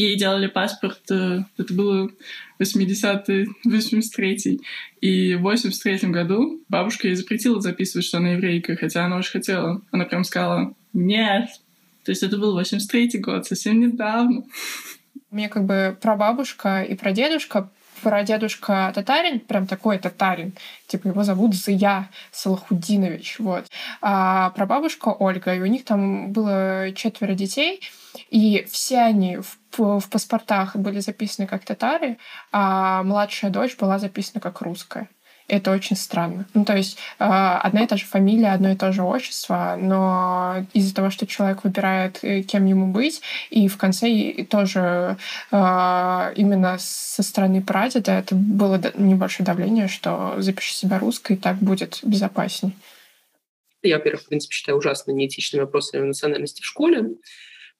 [0.00, 2.10] ей делали паспорт, э, это было
[2.60, 4.60] 80-й, 83-й.
[5.00, 9.82] И в 83 году бабушка ей запретила записывать, что она еврейка, хотя она очень хотела.
[9.90, 11.48] Она прям сказала, нет.
[12.04, 14.44] То есть это был 83-й год, совсем недавно.
[15.30, 17.70] Меня как бы прабабушка и прадедушка
[18.02, 20.52] прадедушка татарин, прям такой татарин,
[20.86, 23.66] типа его зовут Зия Салахудинович, вот.
[24.02, 27.80] А прабабушка Ольга, и у них там было четверо детей,
[28.30, 32.18] и все они в, в паспортах были записаны как татары,
[32.52, 35.08] а младшая дочь была записана как русская.
[35.46, 36.46] Это очень странно.
[36.54, 40.64] Ну, то есть э, одна и та же фамилия, одно и то же отчество, но
[40.72, 45.18] из-за того, что человек выбирает, э, кем ему быть, и в конце тоже
[45.50, 51.98] э, именно со стороны прадеда это было небольшое давление, что запиши себя русской, так будет
[52.02, 52.74] безопасней.
[53.82, 57.16] Я, во-первых, в принципе, считаю ужасно неэтичными вопросами национальности в школе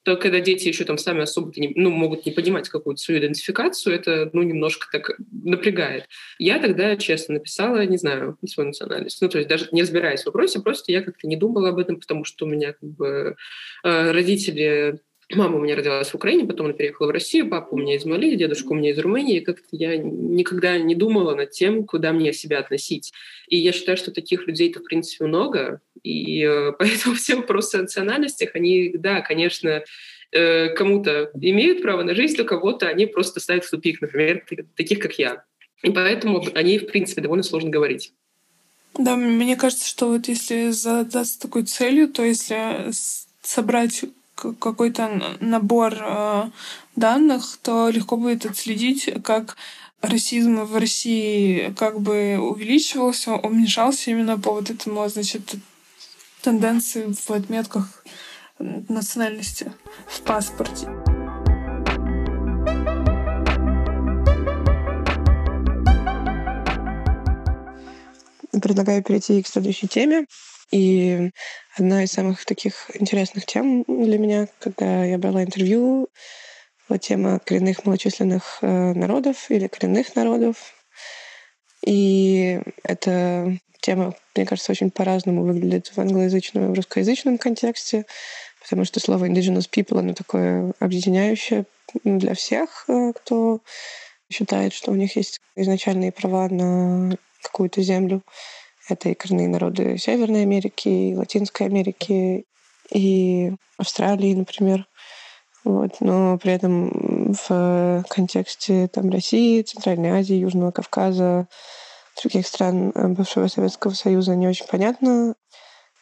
[0.04, 3.96] то когда дети еще там сами особо не, ну, могут не понимать какую-то свою идентификацию,
[3.96, 6.06] это ну, немножко так напрягает.
[6.38, 9.20] Я тогда, честно, написала, не знаю, свою национальность.
[9.22, 11.98] Ну, то есть даже не разбираясь в вопросе, просто я как-то не думала об этом,
[11.98, 13.36] потому что у меня как бы
[13.82, 15.00] э, родители
[15.32, 18.04] Мама у меня родилась в Украине, потом она переехала в Россию, папа у меня из
[18.04, 19.40] Мали, дедушка у меня из Румынии.
[19.40, 23.12] Как-то я никогда не думала над тем, куда мне себя относить.
[23.48, 25.80] И я считаю, что таких людей-то, в принципе, много.
[26.02, 29.82] И э, поэтому все вопросы о национальностях, они, да, конечно,
[30.30, 34.44] э, кому-то имеют право на жизнь, а кого-то они просто ставят в тупик, например,
[34.76, 35.44] таких, как я.
[35.82, 38.12] И поэтому они, в принципе, довольно сложно говорить.
[38.98, 42.90] Да, мне кажется, что вот если задаться такой целью, то если
[43.42, 46.50] собрать какой-то набор э,
[46.96, 49.56] данных, то легко будет отследить, как
[50.00, 55.54] расизм в России как бы увеличивался, уменьшался именно по вот этому, значит,
[56.42, 58.04] тенденции в отметках
[58.58, 59.72] национальности
[60.06, 60.88] в паспорте.
[68.62, 70.26] Предлагаю перейти к следующей теме.
[70.70, 71.30] И
[71.76, 76.08] одна из самых таких интересных тем для меня, когда я брала интервью,
[76.88, 80.74] была тема коренных малочисленных э, народов или коренных народов.
[81.86, 88.06] И эта тема, мне кажется, очень по-разному выглядит в англоязычном и в русскоязычном контексте,
[88.62, 91.66] потому что слово indigenous people, оно такое объединяющее
[92.02, 93.60] для всех, э, кто
[94.32, 98.22] считает, что у них есть изначальные права на какую-то землю.
[98.88, 102.44] Это и коренные народы Северной Америки, и Латинской Америки,
[102.92, 104.86] и Австралии, например.
[105.64, 106.00] Вот.
[106.00, 111.48] Но при этом в контексте там, России, Центральной Азии, Южного Кавказа,
[112.22, 115.34] других стран э, бывшего Советского Союза не очень понятно,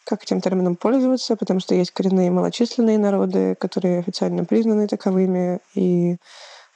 [0.05, 6.17] как этим термином пользоваться, потому что есть коренные малочисленные народы, которые официально признаны таковыми, и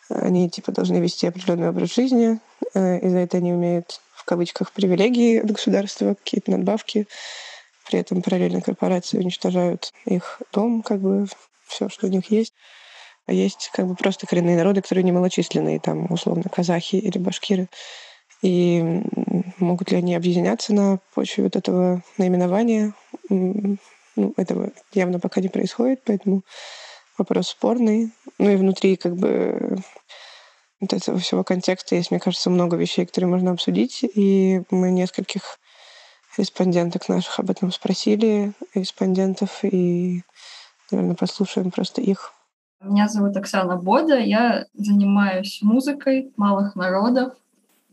[0.08, 2.38] Они типа должны вести определенный образ жизни,
[2.74, 7.06] э, и за это они имеют кавычках привилегии от государства, какие-то надбавки.
[7.88, 11.26] При этом параллельно корпорации уничтожают их дом, как бы
[11.66, 12.52] все, что у них есть.
[13.26, 17.68] А есть как бы просто коренные народы, которые немалочисленные, там, условно, казахи или башкиры.
[18.42, 19.02] И
[19.58, 22.92] могут ли они объединяться на почве вот этого наименования?
[23.28, 23.78] Ну,
[24.36, 26.42] этого явно пока не происходит, поэтому
[27.18, 28.12] вопрос спорный.
[28.38, 29.78] Ну и внутри как бы
[30.90, 34.00] вот этого всего контекста есть, мне кажется, много вещей, которые можно обсудить.
[34.02, 35.58] И мы нескольких
[36.38, 40.22] респонденток наших об этом спросили, респондентов, и,
[40.90, 42.32] наверное, послушаем просто их.
[42.82, 47.32] Меня зовут Оксана Бода, я занимаюсь музыкой малых народов.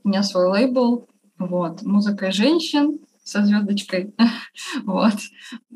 [0.04, 4.14] У меня свой лейбл, вот, музыкой женщин со звездочкой,
[4.84, 5.16] вот,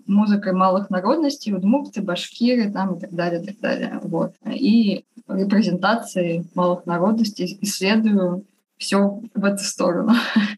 [0.05, 4.35] музыкой малых народностей, удмурты, башкиры, там и так далее, и так далее, вот.
[4.45, 8.45] И репрезентации малых народностей исследую
[8.77, 10.13] все в эту сторону.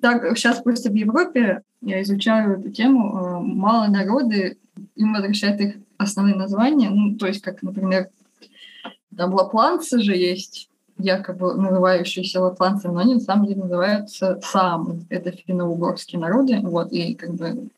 [0.00, 3.14] Так, сейчас просто в Европе я изучаю эту тему.
[3.14, 4.56] Э, Малые народы,
[4.96, 6.88] им возвращают их основные названия.
[6.88, 8.08] Ну, то есть, как, например,
[9.14, 15.00] там лапланцы же есть, якобы называющиеся лапланцами, но они на самом деле называются самы.
[15.08, 16.60] Это финно-угорские народы.
[16.62, 17.68] Вот, и как бы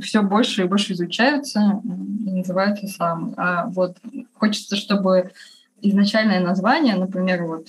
[0.00, 1.80] все больше и больше изучаются
[2.26, 3.34] и называются самы.
[3.36, 3.96] А вот
[4.34, 5.32] хочется, чтобы
[5.80, 7.68] изначальное название, например, вот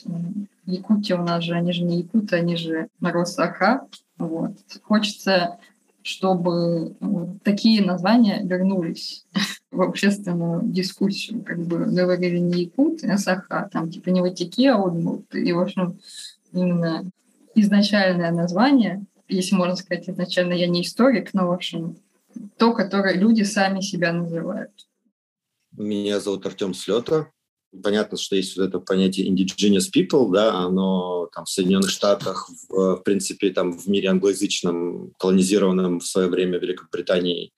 [0.66, 3.88] Якутия у нас же, они же не якуты, они же народ Саха.
[4.18, 4.54] Вот.
[4.84, 5.58] Хочется,
[6.04, 9.26] чтобы вот такие названия вернулись
[9.72, 11.44] в общественную дискуссию.
[11.44, 13.70] Как бы говорили не якут, а Саха.
[13.72, 15.34] Там типа не ватики, а удмурт.
[15.36, 16.00] И, в общем,
[16.52, 17.10] именно
[17.56, 21.98] изначальное название, если можно сказать, изначально я не историк, но, в общем,
[22.58, 24.72] то, которое люди сами себя называют.
[25.78, 27.28] Меня зовут Артем Слета.
[27.84, 32.96] Понятно, что есть вот это понятие indigenous people, да, оно там в Соединенных Штатах, в,
[32.96, 37.54] в принципе, там в мире англоязычном, колонизированном в свое время Великобританией,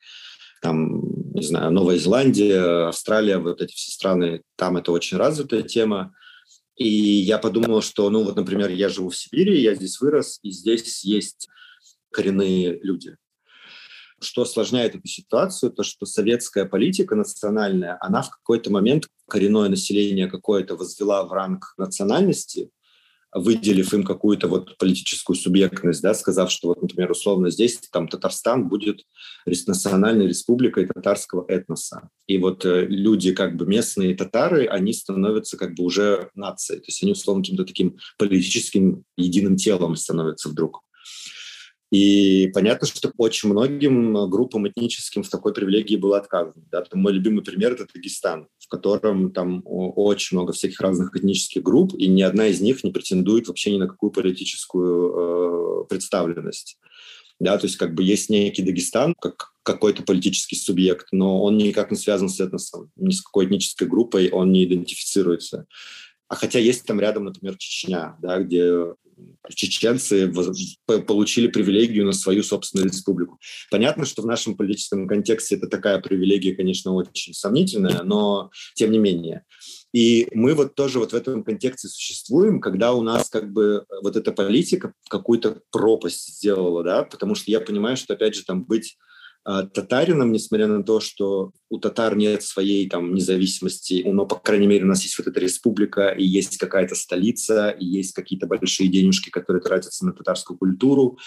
[0.61, 1.01] там,
[1.33, 6.13] не знаю, Новая Зеландия, Австралия, вот эти все страны, там это очень развитая тема.
[6.75, 10.51] И я подумал, что, ну вот, например, я живу в Сибири, я здесь вырос, и
[10.51, 11.47] здесь есть
[12.11, 13.15] коренные люди.
[14.19, 20.27] Что осложняет эту ситуацию, то что советская политика национальная, она в какой-то момент коренное население
[20.27, 22.69] какое-то возвела в ранг национальности,
[23.33, 28.67] выделив им какую-то вот политическую субъектность, да, сказав, что вот, например, условно здесь там Татарстан
[28.67, 29.05] будет
[29.45, 32.09] национальной республикой татарского этноса.
[32.27, 36.79] И вот э, люди как бы местные татары, они становятся как бы уже нацией.
[36.79, 40.81] То есть они условно каким-то таким политическим единым телом становятся вдруг.
[41.91, 46.63] И понятно, что очень многим группам этническим в такой привилегии было отказано.
[46.71, 46.85] Да?
[46.93, 52.21] Мой любимый пример– это Дагестан, котором там очень много всяких разных этнических групп, и ни
[52.21, 56.77] одна из них не претендует вообще ни на какую политическую э, представленность.
[57.39, 61.91] Да, то есть как бы есть некий Дагестан, как какой-то политический субъект, но он никак
[61.91, 65.65] не связан с этносом, ни с какой этнической группой он не идентифицируется.
[66.31, 68.93] А хотя есть там рядом, например, Чечня, да, где
[69.49, 70.31] чеченцы
[70.85, 73.37] получили привилегию на свою собственную республику.
[73.69, 78.97] Понятно, что в нашем политическом контексте это такая привилегия, конечно, очень сомнительная, но тем не
[78.97, 79.43] менее.
[79.91, 84.15] И мы вот тоже вот в этом контексте существуем, когда у нас как бы вот
[84.15, 88.95] эта политика какую-то пропасть сделала, да, потому что я понимаю, что, опять же, там быть
[89.43, 94.83] татарином, несмотря на то, что у татар нет своей там независимости, но, по крайней мере,
[94.83, 99.29] у нас есть вот эта республика, и есть какая-то столица, и есть какие-то большие денежки,
[99.29, 101.17] которые тратятся на татарскую культуру,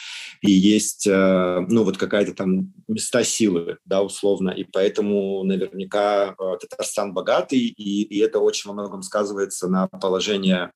[0.42, 6.56] и есть, а, ну, вот какая-то там места силы, да, условно, и поэтому наверняка а,
[6.58, 10.72] Татарстан богатый, и, и это очень во многом сказывается на положение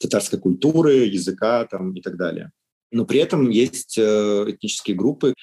[0.00, 2.52] татарской культуры, языка там и так далее.
[2.90, 5.34] Но при этом есть э, этнические группы,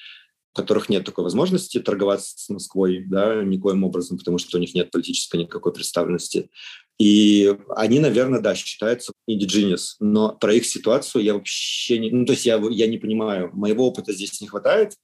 [0.56, 4.90] которых нет такой возможности торговаться с Москвой, да, никоим образом, потому что у них нет
[4.90, 6.50] политической никакой представленности.
[6.98, 12.10] И они, наверное, да, считаются indigenous, но про их ситуацию я вообще не...
[12.10, 14.94] Ну, то есть я, я не понимаю, моего опыта здесь не хватает,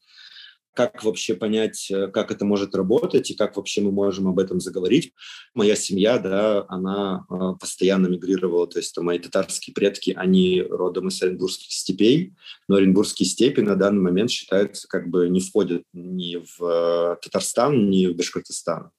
[0.74, 4.60] как вообще понять, э, как это может работать и как вообще мы можем об этом
[4.60, 5.12] заговорить.
[5.54, 11.22] Моя семья, да, она э, постоянно мигрировала, то есть мои татарские предки, они родом из
[11.22, 12.32] Оренбургских степей,
[12.68, 18.06] но Оренбургские степи на данный момент считаются как бы не входят ни в Татарстан, ни
[18.06, 18.90] в Башкортостан.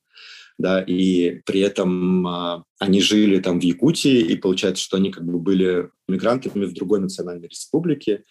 [0.60, 5.26] Да, и при этом а, они жили там в Якутии, и получается, что они как
[5.26, 8.24] бы были мигрантами в другой национальной республике.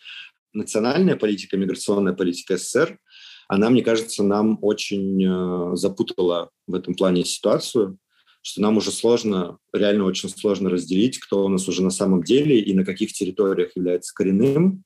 [0.53, 2.99] Национальная политика, миграционная политика СССР–
[3.53, 7.98] она, мне кажется, нам очень э, запутала в этом плане ситуацию,
[8.40, 12.59] что нам уже сложно, реально очень сложно разделить, кто у нас уже на самом деле
[12.59, 14.84] и на каких территориях является коренным,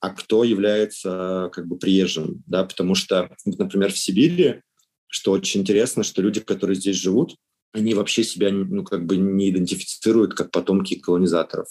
[0.00, 4.62] а кто является как бы приезжим, да, потому что, например, в Сибири,
[5.08, 7.36] что очень интересно, что люди, которые здесь живут,
[7.72, 11.68] они вообще себя ну, как бы не идентифицируют как потомки колонизаторов.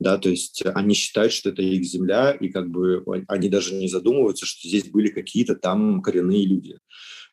[0.00, 3.86] Да, то есть они считают, что это их земля, и как бы они даже не
[3.86, 6.78] задумываются, что здесь были какие-то там коренные люди.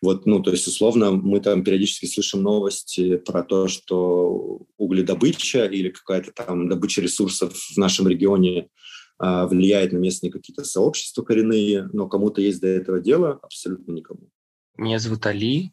[0.02, 5.90] Вот, ну, то есть, условно, мы там периодически слышим новости про то, что угледобыча или
[5.90, 8.70] какая-то там добыча ресурсов в нашем регионе
[9.18, 14.30] а, влияет на местные какие-то сообщества коренные, но кому-то есть до этого дело, абсолютно никому.
[14.76, 15.72] Меня зовут Али,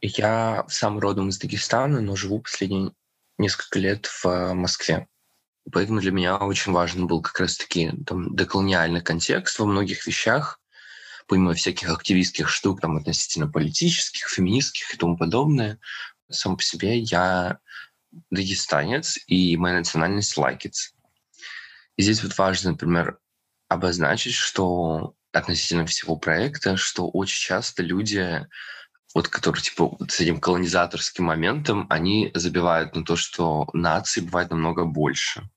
[0.00, 2.92] я сам родом из Дагестана, но живу последние
[3.38, 5.06] несколько лет в э, Москве.
[5.70, 10.60] Поэтому для меня очень важен был как раз-таки там, деколониальный контекст во многих вещах,
[11.28, 15.78] помимо всяких активистских штук там, относительно политических, феминистских и тому подобное.
[16.28, 17.58] Сам по себе я
[18.30, 20.94] дагестанец, и моя национальность лайкец.
[21.96, 23.18] И здесь вот важно, например,
[23.68, 28.46] обозначить, что относительно всего проекта, что очень часто люди,
[29.14, 34.84] вот которые типа с этим колонизаторским моментом, они забивают на то, что нации бывает намного
[34.84, 35.48] больше,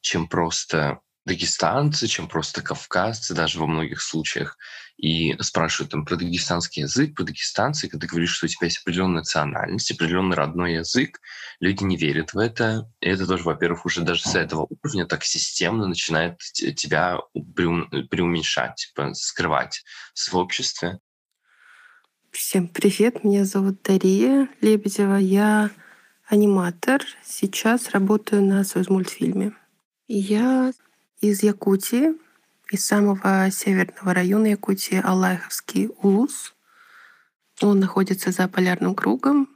[0.00, 4.56] чем просто дагестанцы, чем просто кавказцы, даже во многих случаях.
[4.96, 8.78] И спрашивают там про дагестанский язык, про дагестанцы, когда ты говоришь, что у тебя есть
[8.78, 11.20] определенная национальность, определенный родной язык,
[11.60, 12.90] люди не верят в это.
[13.00, 19.12] И это тоже, во-первых, уже даже с этого уровня так системно начинает тебя преуменьшать, типа,
[19.14, 19.82] скрывать
[20.14, 21.00] в обществе.
[22.36, 25.70] Всем привет, меня зовут Дария Лебедева, я
[26.26, 29.54] аниматор, сейчас работаю на соцмультфильме.
[30.06, 30.74] Я
[31.22, 32.12] из Якутии,
[32.70, 36.54] из самого северного района Якутии, Алайховский Улус.
[37.62, 39.48] Он находится за полярным кругом.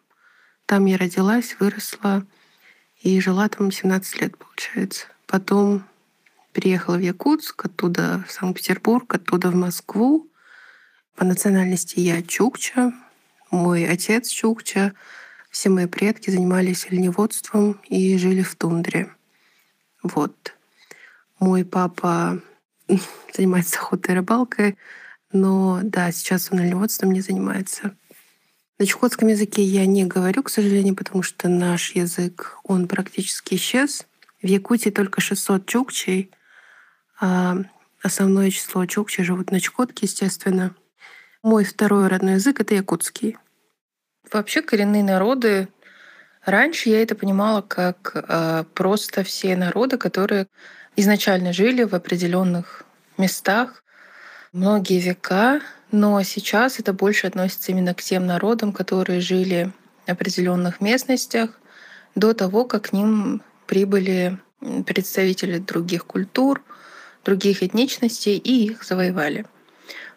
[0.64, 2.26] Там я родилась, выросла
[3.02, 5.04] и жила там 17 лет, получается.
[5.26, 5.84] Потом
[6.54, 10.29] переехала в Якутск, оттуда в Санкт-Петербург, оттуда в Москву.
[11.20, 12.94] По национальности я чукча,
[13.50, 14.94] мой отец чукча.
[15.50, 19.14] Все мои предки занимались оленеводством и жили в тундре.
[20.02, 20.56] Вот.
[21.38, 22.40] Мой папа
[23.36, 24.78] занимается охотой и рыбалкой,
[25.30, 27.94] но да, сейчас он оленеводством не занимается.
[28.78, 34.06] На чукотском языке я не говорю, к сожалению, потому что наш язык, он практически исчез.
[34.40, 36.30] В Якутии только 600 чукчей,
[37.20, 37.58] а
[38.02, 40.74] основное число чукчей живут на Чукотке, естественно.
[41.42, 43.36] Мой второй родной язык— это якутский.
[44.30, 45.68] Вообще коренные народы
[46.44, 50.46] Раньше я это понимала как э, просто все народы, которые
[50.96, 52.84] изначально жили в определенных
[53.18, 53.84] местах
[54.52, 55.60] многие века,
[55.92, 59.70] но сейчас это больше относится именно к тем народам, которые жили
[60.06, 61.60] в определенных местностях
[62.14, 64.38] до того, как к ним прибыли
[64.86, 66.62] представители других культур,
[67.24, 69.44] других этничностей и их завоевали.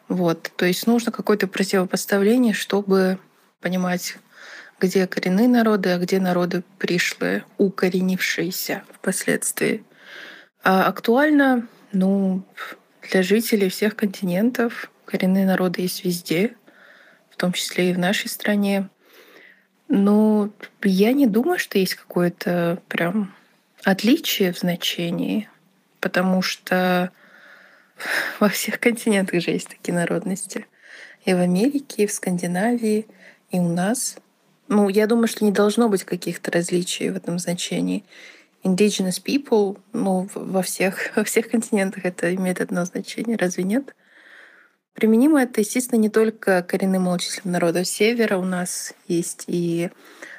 [0.07, 0.51] Вот.
[0.55, 3.19] То есть нужно какое-то противопоставление, чтобы
[3.61, 4.17] понимать,
[4.79, 9.83] где коренные народы, а где народы пришлые, укоренившиеся впоследствии.
[10.63, 12.43] А актуально, ну,
[13.09, 16.55] для жителей всех континентов коренные народы есть везде,
[17.29, 18.89] в том числе и в нашей стране.
[19.87, 20.49] Но
[20.81, 23.33] я не думаю, что есть какое-то прям
[23.83, 25.49] отличие в значении,
[25.99, 27.11] потому что
[28.39, 30.65] во всех континентах же есть такие народности.
[31.25, 33.07] И в Америке, и в Скандинавии,
[33.51, 34.17] и у нас.
[34.67, 38.03] Ну, я думаю, что не должно быть каких-то различий в этом значении
[38.63, 43.95] indigenous people, ну, во всех, во всех континентах это имеет одно значение, разве нет?
[44.93, 48.37] Применимо это, естественно, не только коренным малочисленным народам Севера.
[48.37, 49.89] У нас есть и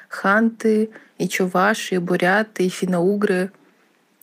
[0.07, 3.51] ханты, и чуваши, и буряты, и финно-угры.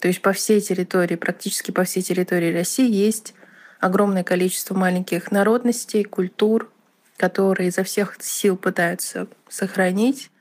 [0.03, 3.35] То есть по всей территории, практически по всей территории России есть
[3.79, 6.73] огромное количество маленьких народностей, культур,
[7.17, 10.33] которые изо всех сил пытаются сохранить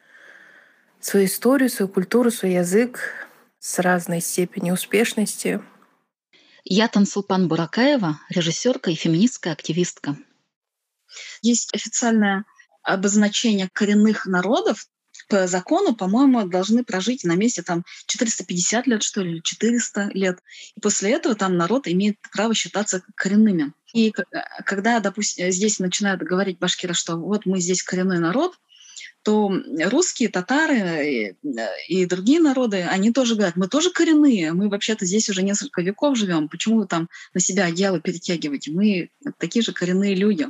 [1.00, 3.02] свою историю, свою культуру, свой язык,
[3.60, 5.62] с разной степенью успешности.
[6.64, 10.18] Я Тансулпан Буракаева, режиссерка и феминистская активистка.
[11.44, 12.46] Есть официальное
[12.82, 14.88] обозначение коренных народов,
[15.32, 20.40] по закону, по-моему, должны прожить на месте там 450 лет, что ли, или 400 лет.
[20.76, 23.72] И после этого там народ имеет право считаться коренными.
[23.94, 24.14] И
[24.66, 28.60] когда, допустим, здесь начинают говорить башкиры, что вот мы здесь коренной народ,
[29.24, 29.50] то
[29.86, 31.36] русские, татары и,
[31.88, 36.18] и другие народы, они тоже говорят, мы тоже коренные, мы вообще-то здесь уже несколько веков
[36.18, 38.72] живем, почему вы там на себя одеяло перетягиваете?
[38.72, 40.48] Мы такие же коренные люди.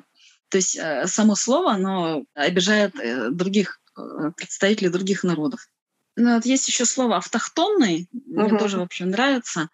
[0.49, 5.67] То есть э, само слово, оно обижает э, других э, представителей других народов.
[6.15, 8.57] Ну, вот есть еще слово автохтонный, мне Мгм.
[8.57, 9.69] тоже, в общем, нравится.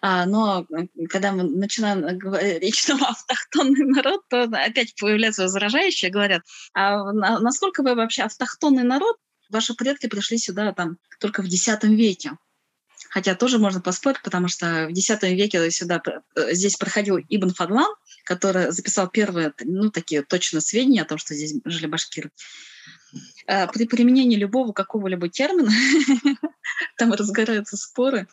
[0.00, 6.42] А, но э, когда мы начинаем говорить, что автохтонный народ, то опять появляются возражающие, говорят,
[6.72, 9.16] а на- насколько вы вообще автохтонный народ?
[9.50, 12.38] Ваши предки пришли сюда там только в X веке.
[13.10, 16.00] Хотя тоже можно поспорить, потому что в X веке сюда,
[16.36, 17.92] э, здесь проходил Ибн Фадлан,
[18.24, 22.30] который записал первые, ну, такие точно сведения о том, что здесь жили башкиры.
[23.46, 25.70] Э, При применении любого какого-либо термина
[26.98, 28.26] там разгораются споры.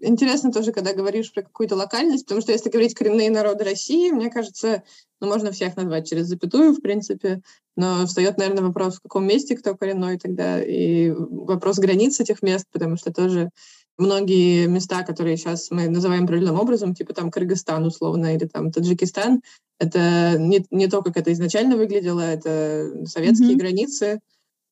[0.00, 4.28] Интересно тоже, когда говоришь про какую-то локальность, потому что если говорить коренные народы России, мне
[4.28, 4.82] кажется,
[5.20, 7.42] ну, можно всех назвать через запятую, в принципе,
[7.76, 12.66] но встает, наверное, вопрос, в каком месте кто коренной тогда, и вопрос границ этих мест,
[12.72, 13.50] потому что тоже
[13.96, 19.42] многие места, которые сейчас мы называем определенным образом, типа там Кыргызстан условно или там Таджикистан,
[19.78, 23.58] это не, не то, как это изначально выглядело, это советские Мгм.
[23.58, 24.20] границы,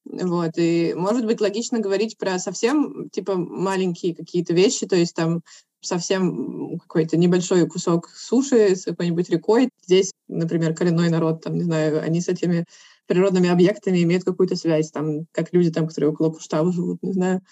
[0.05, 5.43] вот, и может быть логично говорить про совсем, типа, маленькие какие-то вещи, то есть там
[5.81, 9.69] совсем какой-то небольшой кусок суши с какой-нибудь рекой.
[9.85, 12.65] Здесь, например, коренной народ, там, не знаю, они с этими
[13.07, 17.43] природными объектами имеют какую-то связь, там, как люди там, которые около Куштау живут, не знаю.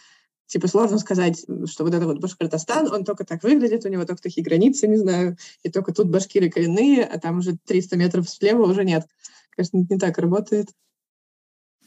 [0.47, 4.23] Типа сложно сказать, что вот это вот Башкортостан, он только так выглядит, у него только
[4.23, 8.65] такие границы, не знаю, и только тут башкиры коренные, а там уже 300 метров слева
[8.65, 9.07] уже нет.
[9.51, 10.71] Конечно, не так работает.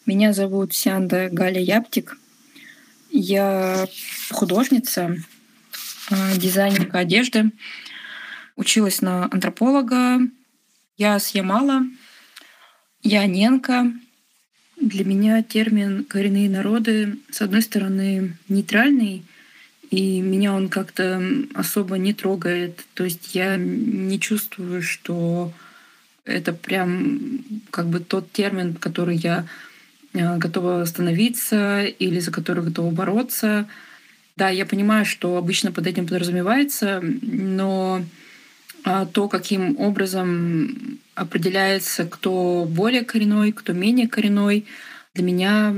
[0.05, 2.17] Меня зовут Сянда Галя Яптик.
[3.09, 3.87] Я
[4.31, 5.15] художница,
[6.11, 7.51] э, дизайнерка одежды.
[8.57, 10.19] Училась на антрополога.
[10.97, 11.83] Я с Ямала.
[13.01, 13.93] Я ненка.
[14.75, 19.23] Для меня термин «коренные народы» с одной стороны нейтральный,
[19.89, 21.23] и меня он как-то
[21.53, 22.83] особо не трогает.
[22.93, 25.53] То есть я не чувствую, что
[26.25, 27.39] это прям
[27.71, 29.45] как бы тот термин, который я
[30.13, 33.67] готова остановиться или за который готова бороться.
[34.35, 38.03] Да, я понимаю, что обычно под этим подразумевается, но
[38.83, 44.65] а, то, каким образом определяется, кто более коренной, кто менее коренной,
[45.13, 45.75] для меня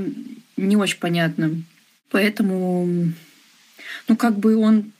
[0.56, 1.62] не очень понятно.
[2.10, 3.12] Поэтому,
[4.08, 4.92] ну, как бы он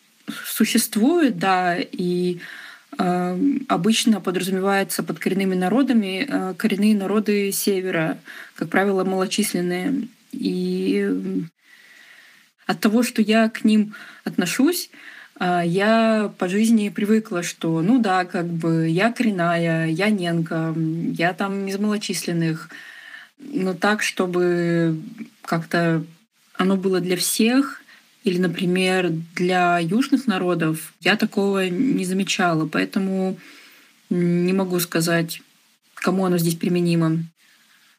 [0.44, 2.40] существует, да, и э,
[2.98, 8.18] обычно подразумевается под коренными народами э, коренные народы севера,
[8.54, 10.08] как правило, малочисленные.
[10.32, 11.08] И
[12.66, 13.94] от того, что я к ним
[14.24, 14.90] отношусь,
[15.38, 21.68] я по жизни привыкла, что, ну да, как бы я коренная, я ненка, я там
[21.68, 22.70] из малочисленных.
[23.38, 24.98] Но так, чтобы
[25.42, 26.02] как-то
[26.54, 27.82] оно было для всех,
[28.26, 32.66] или, например, для южных народов, я такого не замечала.
[32.66, 33.38] Поэтому
[34.10, 35.42] не могу сказать,
[35.94, 37.18] кому оно здесь применимо.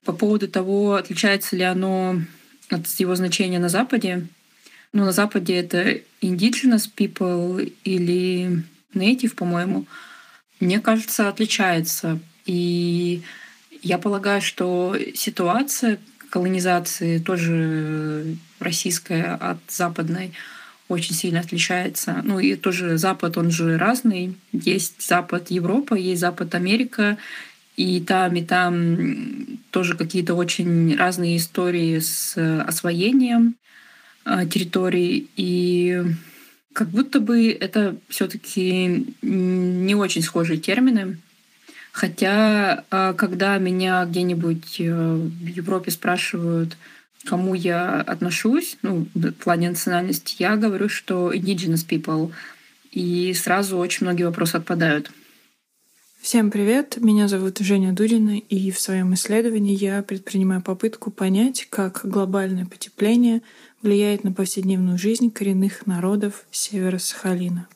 [0.04, 2.22] По поводу того, отличается ли оно
[2.70, 4.28] от его значения на Западе,
[4.92, 8.64] ну, на Западе это indigenous people или
[8.94, 9.86] native, по-моему,
[10.60, 12.20] мне кажется, отличается.
[12.46, 13.22] И
[13.82, 16.00] я полагаю, что ситуация
[16.30, 20.34] колонизации тоже российская от западной
[20.88, 22.22] очень сильно отличается.
[22.24, 24.36] Ну и тоже Запад, он же разный.
[24.54, 27.18] Есть Запад Европа, есть Запад Америка,
[27.76, 28.98] и там, и там
[29.72, 33.56] тоже какие-то очень разные истории с освоением
[34.26, 35.30] территорий.
[35.36, 36.02] И
[36.74, 41.18] как будто бы это все-таки не очень схожие термины.
[41.98, 42.84] Хотя,
[43.18, 46.78] когда меня где-нибудь в Европе спрашивают,
[47.26, 52.32] кому я отношусь, ну, в плане национальности, я говорю, что indigenous people.
[52.92, 55.10] И сразу очень многие вопросы отпадают.
[56.22, 62.02] Всем привет, меня зовут Женя Дудина, и в своем исследовании я предпринимаю попытку понять, как
[62.04, 63.42] глобальное потепление
[63.82, 67.68] влияет на повседневную жизнь коренных народов севера Сахалина.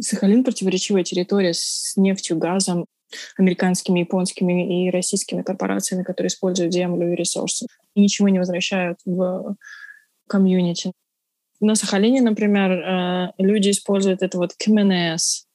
[0.00, 2.86] Сахалин— противоречивая территория с нефтью, газом,
[3.36, 9.56] американскими, японскими и российскими корпорациями, которые используют землю и ресурсы, и ничего не возвращают в
[10.28, 10.92] комьюнити.
[11.60, 15.46] На Сахалине, например, люди используют это вот КМНС,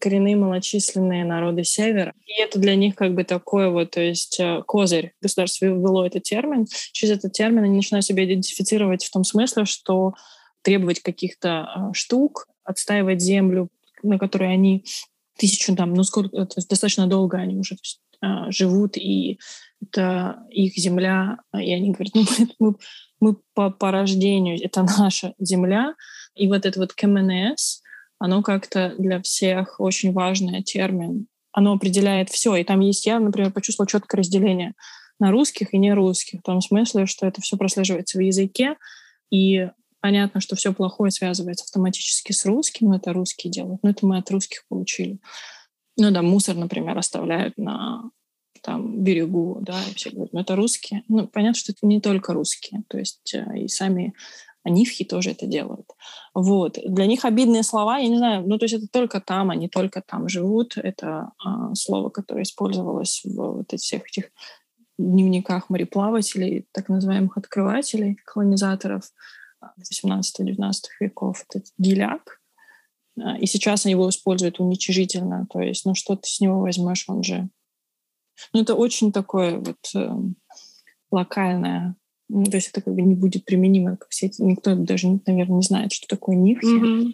[0.00, 2.12] коренные малочисленные народы Севера.
[2.26, 5.12] И это для них как бы такой вот, то есть козырь.
[5.22, 6.66] Государство ввело этот термин.
[6.92, 10.14] Через этот термин они начинают себя идентифицировать в том смысле, что
[10.62, 13.68] требовать каких-то штук, отстаивать землю,
[14.02, 14.84] на которой они
[15.38, 18.00] тысячу там, ну сколько, то есть достаточно долго они уже есть,
[18.48, 19.38] живут, и
[19.82, 22.26] это их земля, и они говорят, ну
[22.58, 22.74] мы,
[23.20, 25.94] мы по, по рождению, это наша земля,
[26.34, 27.82] и вот это вот КМНС,
[28.18, 31.26] оно как-то для всех очень важный термин.
[31.52, 32.54] Оно определяет все.
[32.56, 34.74] И там есть, я, например, почувствовала четкое разделение.
[35.18, 38.76] на русских и не русских, в том смысле, что это все прослеживается в языке,
[39.30, 39.70] и
[40.00, 44.30] понятно, что все плохое связывается автоматически с русским, это русские делают, но это мы от
[44.30, 45.18] русских получили.
[45.96, 48.10] Ну да, мусор, например, оставляют на
[48.62, 51.04] там берегу, да, и все говорят, ну это русские.
[51.08, 54.14] Ну, понятно, что это не только русские, то есть э, и сами
[54.66, 55.86] анифхи тоже это делают.
[56.34, 56.78] Вот.
[56.84, 60.02] Для них обидные слова, я не знаю, ну то есть это только там, они только
[60.02, 60.76] там живут.
[60.76, 64.30] Это а, слово, которое использовалось в вот этих всех этих
[64.98, 69.04] дневниках мореплавателей, так называемых открывателей, колонизаторов
[69.62, 71.44] 18-19 веков.
[71.48, 72.40] Это геляк.
[73.20, 75.46] А, и сейчас они его используют уничижительно.
[75.50, 77.48] То есть, ну что ты с него возьмешь, он же...
[78.52, 80.10] Ну это очень такое вот э,
[81.10, 81.96] локальное
[82.28, 84.32] ну, то есть это как бы не будет применимо ко всей...
[84.38, 87.12] Никто даже, наверное, не знает, что такое нивхи, mm-hmm.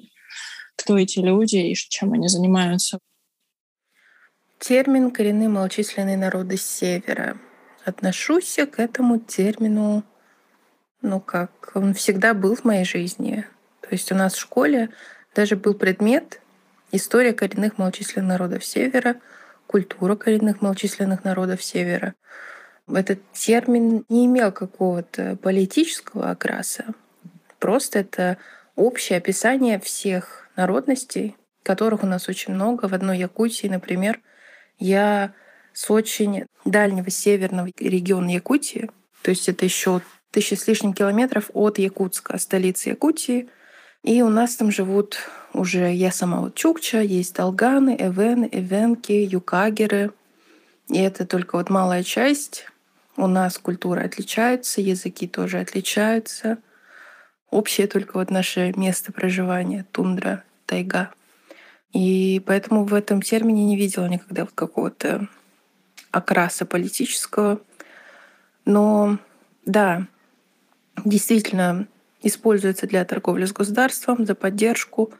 [0.76, 2.98] кто эти люди и чем они занимаются.
[4.58, 7.38] Термин «коренные малочисленные народы Севера».
[7.84, 10.04] Отношусь к этому термину,
[11.02, 13.44] ну как, он всегда был в моей жизни.
[13.80, 14.88] То есть у нас в школе
[15.34, 16.40] даже был предмет
[16.92, 19.16] «История коренных малочисленных народов Севера»,
[19.66, 22.14] «Культура коренных малочисленных народов Севера».
[22.88, 26.86] Этот термин не имел какого-то политического окраса.
[27.58, 28.38] Просто это
[28.74, 32.88] общее описание всех народностей, которых у нас очень много.
[32.88, 34.20] В одной Якутии, например,
[34.78, 35.32] я
[35.72, 38.90] с очень дальнего северного региона Якутии,
[39.22, 40.02] то есть это еще
[40.32, 43.48] тысяча с лишним километров от Якутска, столицы Якутии.
[44.02, 45.18] И у нас там живут
[45.52, 50.10] уже я сама вот Чукча, есть Долганы, Эвены, Эвенки, Юкагеры.
[50.88, 52.66] И это только вот малая часть
[53.16, 56.58] у нас культура отличается, языки тоже отличаются.
[57.50, 61.10] Общее только вот наше место проживания— тундра, тайга.
[61.92, 65.28] И поэтому в этом термине не видела никогда вот какого-то
[66.10, 67.60] окраса политического.
[68.64, 69.18] Но
[69.66, 70.06] да,
[71.04, 71.86] действительно
[72.22, 75.12] используется для торговли с государством, за поддержку.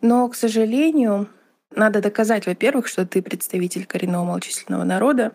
[0.00, 1.28] Но, к сожалению,
[1.74, 5.32] надо доказать, во-первых, что ты представитель коренного малочисленного народа,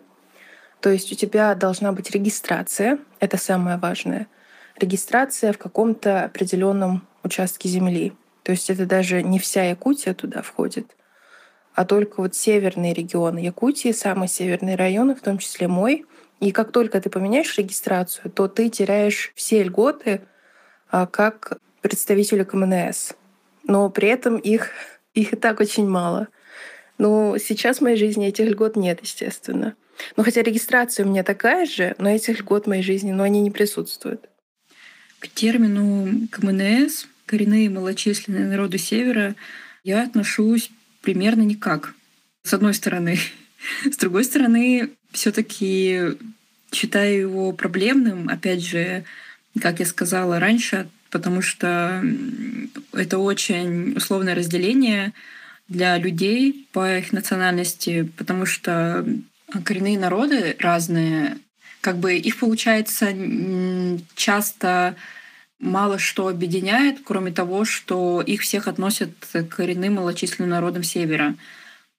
[0.80, 4.28] то есть у тебя должна быть регистрация, это самое важное.
[4.76, 8.12] Регистрация в каком-то определенном участке земли.
[8.44, 10.96] То есть это даже не вся Якутия туда входит,
[11.74, 16.06] а только вот северные регионы Якутии, самые северные районы, в том числе мой.
[16.40, 20.22] И как только ты поменяешь регистрацию, то ты теряешь все льготы
[20.90, 23.14] а, как представителю КМНС.
[23.64, 24.70] Но при этом их,
[25.14, 26.28] их и так очень мало.
[26.96, 29.74] Но сейчас в моей жизни этих льгот нет, естественно.
[30.16, 33.40] Ну, хотя регистрация у меня такая же, но этих льгот в моей жизни, но они
[33.40, 34.28] не присутствуют.
[35.18, 39.34] К термину КМНС, коренные малочисленные народы Севера,
[39.82, 40.70] я отношусь
[41.02, 41.94] примерно никак.
[42.42, 43.18] С одной стороны.
[43.84, 46.16] С другой стороны, все таки
[46.72, 49.04] считаю его проблемным, опять же,
[49.60, 52.04] как я сказала раньше, потому что
[52.92, 55.12] это очень условное разделение
[55.68, 59.06] для людей по их национальности, потому что
[59.64, 61.38] коренные народы разные,
[61.80, 63.14] как бы их получается
[64.14, 64.96] часто
[65.58, 71.34] мало что объединяет, кроме того, что их всех относят к коренным малочисленным народам Севера.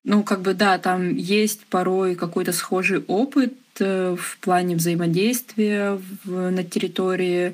[0.09, 6.49] Ну, как бы да, там есть порой какой-то схожий опыт э, в плане взаимодействия в,
[6.49, 7.53] на территории,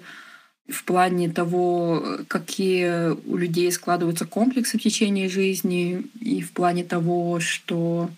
[0.69, 7.41] в плане того, какие у людей складываются комплексы в течение жизни, и в плане того,
[7.41, 8.09] что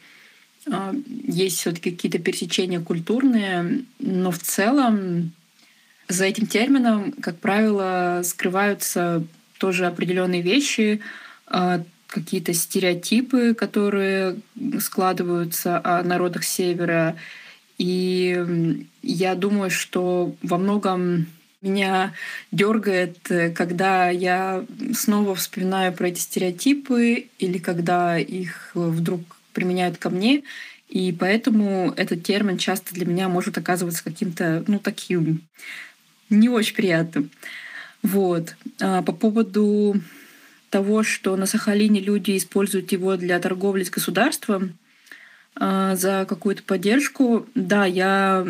[0.72, 5.32] а, есть все-таки какие-то пересечения культурные, но в целом
[6.08, 9.24] за этим термином, как правило, скрываются
[9.58, 11.02] тоже определенные вещи,
[11.48, 14.38] а, какие-то стереотипы, которые
[14.80, 17.16] складываются о народах Севера.
[17.78, 21.28] И я думаю, что во многом
[21.62, 22.14] меня
[22.52, 23.18] дергает,
[23.56, 29.22] когда я снова вспоминаю про эти стереотипы или когда их вдруг
[29.54, 30.44] применяют ко мне,
[30.88, 35.42] и поэтому этот термин часто для меня может оказываться каким-то, ну, таким
[36.30, 37.32] не очень приятным.
[38.04, 38.56] Вот.
[38.80, 39.96] А по поводу
[40.70, 44.78] того, что на Сахалине люди используют его для торговли с государством
[45.56, 48.46] а, за какую-то поддержку, да, я,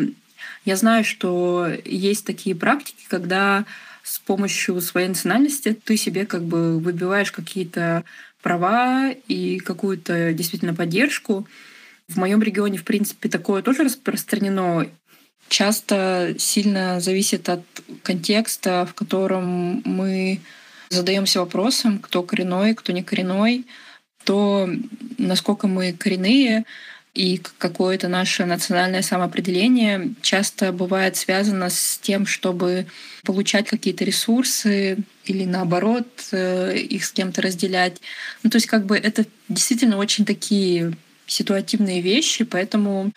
[0.64, 3.64] я знаю, что есть такие практики, когда
[4.02, 8.04] с помощью своей национальности ты себе как бы выбиваешь какие-то
[8.42, 11.46] права и какую-то действительно поддержку.
[12.08, 14.86] В моем регионе, в принципе, такое тоже распространено.
[15.48, 17.62] Часто сильно зависит от
[18.02, 20.40] контекста, в котором мы
[20.90, 23.66] задаемся вопросом, кто коренной, кто не коренной,
[24.24, 24.68] то
[25.18, 26.64] насколько мы коренные,
[27.14, 32.86] и какое-то наше национальное самоопределение часто бывает связано с тем, чтобы
[33.24, 38.00] получать какие-то ресурсы или наоборот э, их с кем-то разделять.
[38.44, 40.92] Ну, то есть как бы это действительно очень такие
[41.26, 43.10] ситуативные вещи, поэтому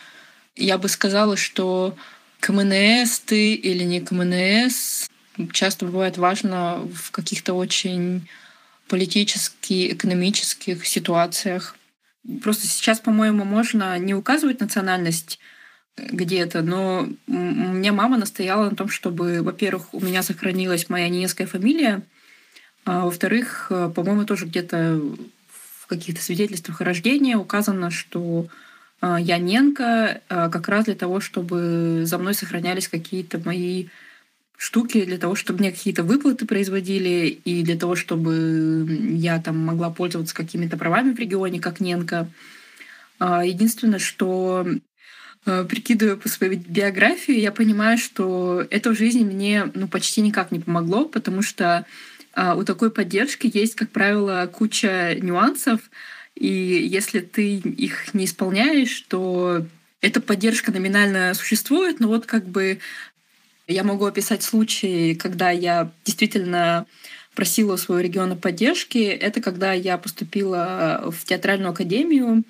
[0.56, 1.96] я бы сказала, что
[2.40, 5.11] КМНС ты или не КМНС
[5.52, 8.28] часто бывает важно в каких-то очень
[8.92, 11.76] политических, экономических ситуациях.
[12.44, 15.40] Просто сейчас, по-моему, можно не указывать национальность
[15.96, 21.48] э, где-то, но меня мама настояла на том, чтобы, во-первых, у меня сохранилась моя ненецкая
[21.48, 22.02] фамилия,
[22.86, 25.02] а во-вторых, э, по-моему, тоже где-то
[25.80, 28.48] в каких-то свидетельствах о рождении указано, что
[29.02, 33.88] э, я ненка как раз для того, чтобы за мной сохранялись какие-то мои
[34.62, 39.90] штуки для того, чтобы мне какие-то выплаты производили и для того, чтобы я там могла
[39.90, 42.30] пользоваться какими-то правами в регионе, как Ненка.
[43.18, 44.68] А, единственное, что
[45.48, 50.52] а, прикидывая по своей биографии, я понимаю, что это в жизни мне ну, почти никак
[50.52, 51.88] не помогло, потому что
[52.34, 55.82] а, у такой поддержки есть, как правило, куча нюансов,
[56.36, 59.66] и если ты их не исполняешь, то
[60.02, 62.80] эта поддержка номинально существует, но вот как бы
[63.72, 66.86] я могу описать случай, когда я действительно
[67.34, 69.00] просила у своего региона поддержки.
[69.00, 72.44] Это когда я поступила в театральную академию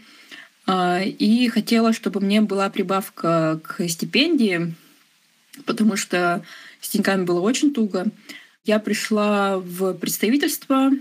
[0.65, 4.73] а, и хотела, чтобы мне была прибавка к стипендии,
[5.65, 6.43] потому что
[6.79, 8.07] с деньгами было очень туго.
[8.65, 10.91] Я пришла в представительство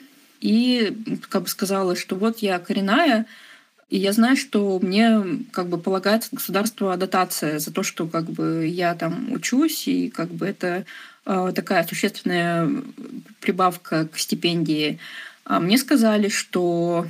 [0.40, 0.96] и
[1.28, 3.26] как бы сказала, что вот я коренная,
[3.90, 5.20] и я знаю, что мне
[5.50, 10.30] как бы полагается государство дотация за то, что как бы я там учусь, и как
[10.30, 10.84] бы это
[11.26, 12.70] э, такая существенная
[13.40, 15.00] прибавка к стипендии.
[15.44, 17.08] А мне сказали, что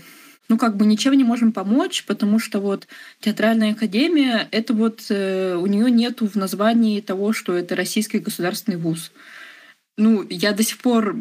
[0.48, 2.88] ну, как бы ничем не можем помочь, потому что вот
[3.20, 8.78] театральная академия, это вот э, у нее нету в названии того, что это российский государственный
[8.78, 9.12] вуз.
[9.98, 11.16] Ну, я до сих пор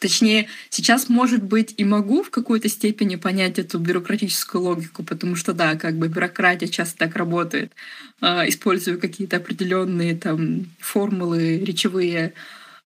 [0.00, 5.52] Точнее, сейчас, может быть, и могу в какой-то степени понять эту бюрократическую логику, потому что,
[5.52, 7.72] да, как бы бюрократия часто так работает,
[8.22, 12.32] а, используя какие-то определенные там формулы речевые.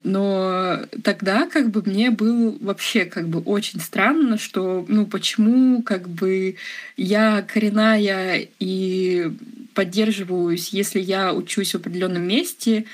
[0.02, 6.08] Но тогда как бы мне был вообще как бы очень странно, что ну почему как
[6.08, 6.56] бы
[6.96, 9.30] я коренная и
[9.74, 12.86] поддерживаюсь, если я учусь в определенном месте,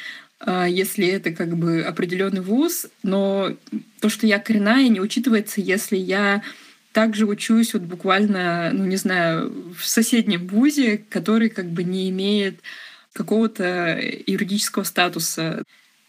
[0.47, 3.55] если это как бы определенный вуз, но
[4.01, 6.43] то, что я коренная, не учитывается, если я
[6.93, 12.61] также учусь вот буквально, ну не знаю, в соседнем вузе, который как бы не имеет
[13.12, 15.62] какого-то юридического статуса.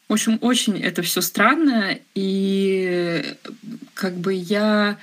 [0.07, 3.23] В общем, очень это все странно, и
[3.93, 4.97] как бы я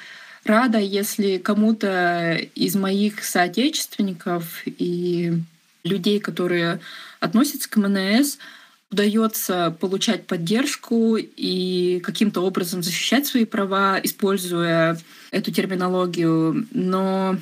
[0.44, 5.32] рада, если кому-то из моих соотечественников и
[5.84, 6.80] людей, которые
[7.20, 8.38] относятся к МНС,
[8.90, 14.98] удается получать поддержку и каким-то образом защищать свои права, используя
[15.30, 16.66] эту терминологию.
[16.70, 17.36] Но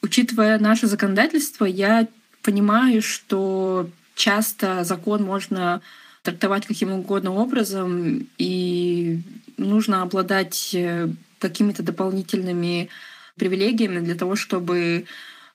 [0.00, 2.08] учитывая наше законодательство, я
[2.42, 5.82] понимаю, что часто закон можно
[6.22, 9.20] трактовать каким угодно образом, и
[9.56, 11.08] нужно обладать э,
[11.38, 12.88] какими-то дополнительными
[13.36, 15.06] привилегиями для того, чтобы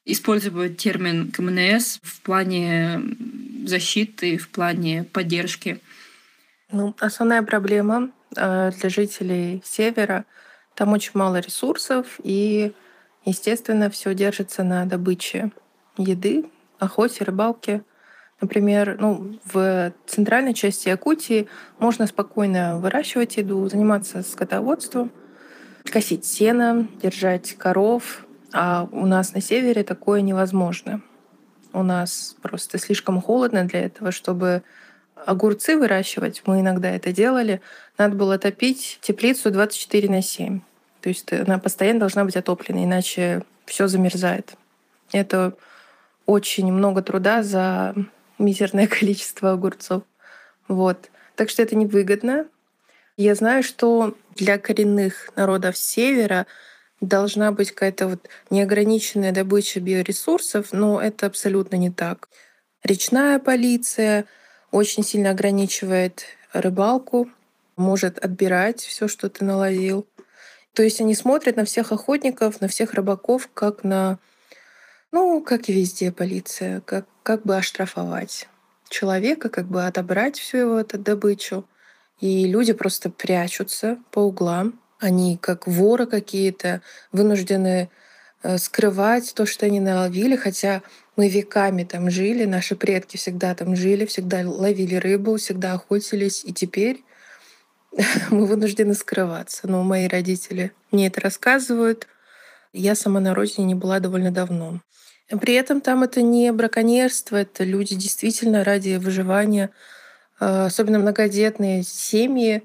[0.08, 3.02] использовать термин КМНС в плане
[3.66, 5.82] защиты, в плане поддержки?
[6.72, 10.26] Ну, основная проблема э, для жителей Севера
[10.76, 12.72] там очень мало ресурсов, и,
[13.26, 15.52] естественно, все держится на добыче
[15.98, 16.46] еды,
[16.80, 17.84] охоте, рыбалке.
[18.40, 21.48] Например, ну, в центральной части Якутии
[21.80, 25.12] можно спокойно выращивать еду, заниматься скотоводством,
[25.84, 31.02] косить сено, держать коров, а у нас на севере такое невозможно.
[31.74, 34.64] У нас просто слишком холодно для этого, чтобы
[35.26, 36.44] огурцы выращивать.
[36.46, 37.62] Мы иногда это делали.
[37.98, 40.62] Надо было топить теплицу 24 на 7.
[41.02, 44.56] То есть она постоянно должна быть отоплена, иначе все замерзает.
[45.12, 45.54] Это
[46.26, 47.96] очень много труда за
[48.40, 50.04] мизерное количество огурцов.
[50.68, 51.10] Вот.
[51.36, 52.48] Так что это невыгодно.
[53.16, 56.46] Я знаю, что для коренных народов Севера
[57.02, 62.30] должна быть какая-то вот неограниченная добыча биоресурсов, но это абсолютно не так.
[62.84, 64.26] Речная полиция
[64.72, 67.30] очень сильно ограничивает рыбалку,
[67.76, 70.08] может отбирать все, что ты наловил.
[70.74, 74.20] То есть они смотрят на всех охотников, на всех рыбаков, как на,
[75.12, 78.48] ну, как и везде полиция, как, как бы оштрафовать
[78.90, 81.66] человека, как бы отобрать всю его эту добычу.
[82.20, 86.82] И люди просто прячутся по углам, они как воры какие-то,
[87.12, 87.90] вынуждены
[88.44, 90.82] э, скрывать то, что они наловили, хотя
[91.16, 96.54] мы веками там жили, наши предки всегда там жили, всегда ловили рыбу, всегда охотились, и
[96.54, 97.04] теперь
[98.30, 99.68] мы вынуждены скрываться.
[99.68, 102.08] Но мои родители мне это рассказывают.
[102.74, 104.82] Я сама на родине не была довольно давно.
[105.42, 109.72] При этом там это не браконьерство, это люди действительно ради выживания,
[110.40, 112.64] э, особенно многодетные семьи,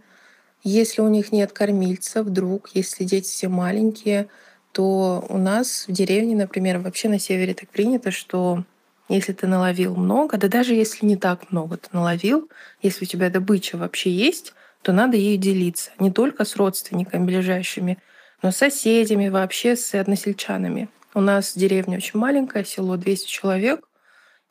[0.63, 4.29] если у них нет кормильца вдруг, если дети все маленькие,
[4.73, 8.65] то у нас в деревне, например, вообще на севере так принято, что
[9.09, 12.49] если ты наловил много, да даже если не так много ты наловил,
[12.81, 15.91] если у тебя добыча вообще есть, то надо ею делиться.
[15.99, 17.99] Не только с родственниками ближайшими,
[18.43, 20.89] но с соседями, вообще с односельчанами.
[21.15, 23.89] У нас деревня очень маленькая, село 200 человек.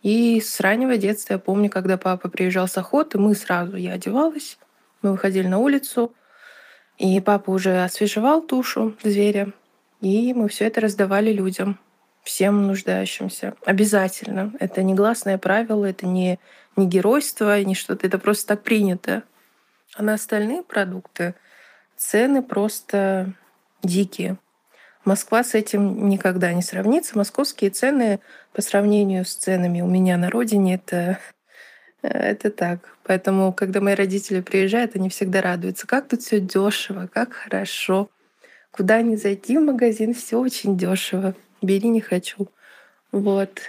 [0.03, 4.57] И с раннего детства я помню, когда папа приезжал с охоты, мы сразу, я одевалась,
[5.02, 6.14] мы выходили на улицу,
[6.97, 9.52] и папа уже освежевал тушу зверя,
[10.02, 11.80] и мы все это раздавали людям,
[12.24, 13.56] всем нуждающимся.
[13.66, 14.54] Обязательно.
[14.60, 16.39] Это не гласное правило, это не,
[16.76, 19.24] не геройство, не что-то, это просто так принято.
[19.95, 21.36] А на остальные продукты
[21.97, 23.34] цены просто
[23.84, 24.38] дикие.
[25.04, 27.18] Москва с этим никогда не сравнится.
[27.18, 28.20] Московские цены
[28.54, 31.18] по сравнению с ценами у меня на родине это,
[32.02, 32.97] это так.
[33.04, 35.88] Поэтому, когда мои родители приезжают, они всегда радуются.
[35.88, 38.10] Как тут все дешево, как хорошо.
[38.72, 41.36] Куда ни зайти в магазин, все очень дешево.
[41.62, 42.47] Бери не хочу.
[43.12, 43.60] Вот.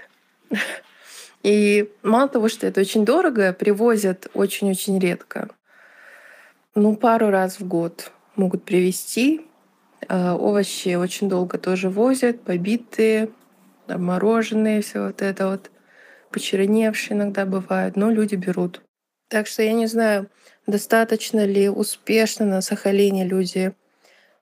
[1.43, 5.49] И мало того, что это очень дорого, привозят очень-очень редко.
[6.75, 9.45] Ну, пару раз в год могут привезти.
[10.09, 13.29] А, овощи очень долго тоже возят, побитые,
[13.89, 15.71] мороженые, все вот это вот.
[16.33, 18.83] Почерневшие иногда бывают, но люди берут.
[19.29, 20.29] Так что я не знаю,
[20.67, 23.73] достаточно ли успешно на Сахалине люди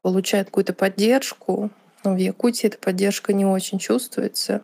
[0.03, 1.71] получают какую-то поддержку.
[2.05, 4.63] Но в Якутии эта поддержка не очень чувствуется.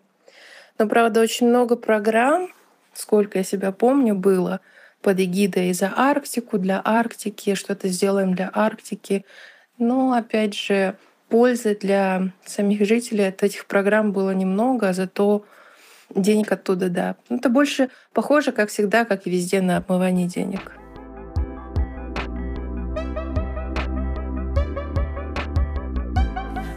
[0.79, 2.51] Но, правда, очень много программ,
[2.95, 4.61] сколько я себя помню, было
[5.03, 9.25] под эгидой за Арктику, для Арктики, что-то сделаем для Арктики.
[9.79, 10.97] Но, опять же,
[11.29, 15.45] пользы для самих жителей от этих программ было немного, а зато
[16.15, 17.17] денег оттуда, да.
[17.29, 20.73] Это больше похоже, как всегда, как и везде, на обмывание денег.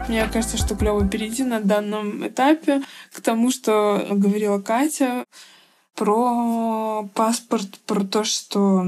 [0.08, 5.24] Мне кажется, что клево перейти на данном этапе к тому, что говорила Катя
[5.94, 8.84] про паспорт, про то, что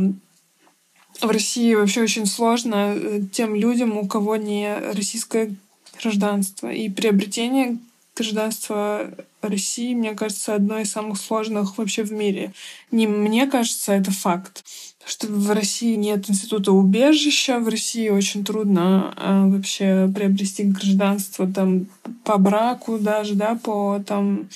[1.20, 5.54] в России вообще очень сложно э, тем людям, у кого не российское
[6.00, 6.72] гражданство.
[6.72, 7.78] И приобретение
[8.16, 9.10] гражданства
[9.40, 12.52] России, мне кажется, одно из самых сложных вообще в мире.
[12.90, 14.64] Не мне кажется, это факт
[15.04, 21.86] что в России нет института убежища, в России очень трудно э, вообще приобрести гражданство там
[22.24, 24.48] по браку даже, да, по там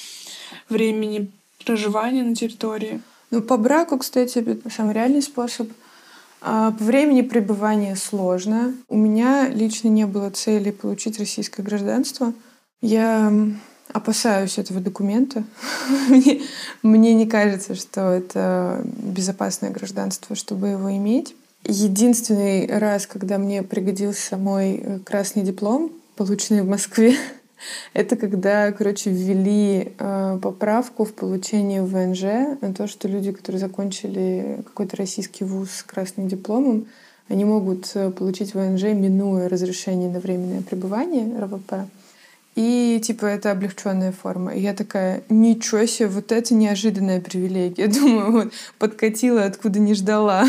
[0.68, 1.30] времени
[1.64, 3.00] проживания на территории.
[3.30, 5.68] Ну, по браку, кстати, это самый реальный способ.
[6.40, 8.74] А по времени пребывания сложно.
[8.88, 12.32] У меня лично не было цели получить российское гражданство.
[12.82, 13.32] Я
[13.92, 15.44] опасаюсь этого документа.
[16.08, 16.42] мне,
[16.82, 21.34] мне не кажется, что это безопасное гражданство, чтобы его иметь.
[21.64, 27.16] Единственный раз, когда мне пригодился мой э, красный диплом, полученный в Москве,
[27.92, 34.60] это когда, короче, ввели э, поправку в получении ВНЖ на то, что люди, которые закончили
[34.64, 36.86] какой-то российский вуз с красным дипломом,
[37.28, 41.88] они могут э, получить ВНЖ, минуя разрешение на временное пребывание РВП.
[42.56, 44.54] И типа это облегченная форма.
[44.54, 47.86] И я такая, ничего себе, вот это неожиданная привилегия.
[48.00, 50.48] Думаю, вот подкатила, откуда не ждала.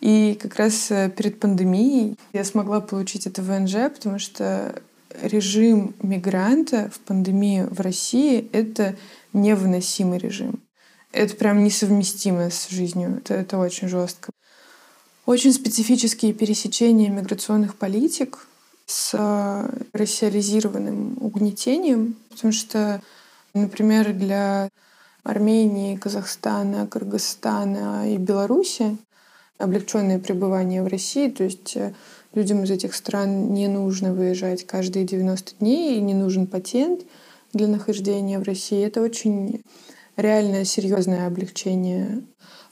[0.00, 4.82] И как раз э, перед пандемией я смогла получить это ВНЖ, потому что
[5.22, 8.96] режим мигранта в пандемию в России— это
[9.32, 10.60] невыносимый режим.
[11.12, 13.18] Это прям несовместимо с жизнью.
[13.18, 14.32] Это, это очень жестко.
[15.24, 18.46] Очень специфические пересечения миграционных политик,
[18.92, 23.00] с э, рассиализированным угнетением, потому что,
[23.54, 24.68] например, для
[25.22, 28.98] Армении, Казахстана, Кыргызстана и Беларуси
[29.58, 31.94] облегченное пребывание в России, то есть э,
[32.34, 37.02] людям из этих стран не нужно выезжать каждые 90 дней и не нужен патент
[37.52, 38.84] для нахождения в России.
[38.84, 39.62] Это очень
[40.16, 42.22] реальное, серьезное облегчение.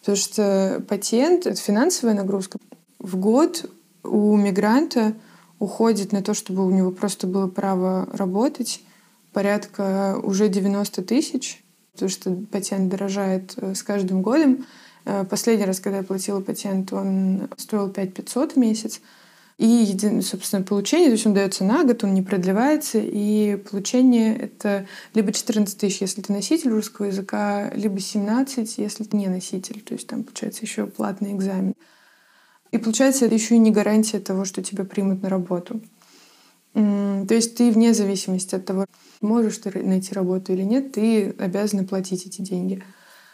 [0.00, 2.58] Потому что патент— это финансовая нагрузка.
[2.98, 3.70] В год
[4.02, 5.14] у мигранта
[5.61, 8.82] уходит на то, чтобы у него просто было право работать,
[9.32, 14.66] порядка уже 90 тысяч, потому что патент дорожает э, с каждым годом.
[15.04, 19.00] Э, последний раз, когда я платила патент, он стоил 5 500 в месяц.
[19.58, 24.86] И, собственно, получение, то есть он дается на год, он не продлевается, и получение— это
[25.12, 29.82] либо 14 тысяч, если ты носитель русского языка, либо 17, если ты не носитель.
[29.82, 31.74] То есть там, получается, еще платный экзамен.
[32.70, 35.80] И получается, это еще и не гарантия того, что тебя примут на работу.
[36.72, 38.86] То есть ты вне зависимости от того,
[39.20, 42.82] можешь ты найти работу или нет, ты обязана платить эти деньги.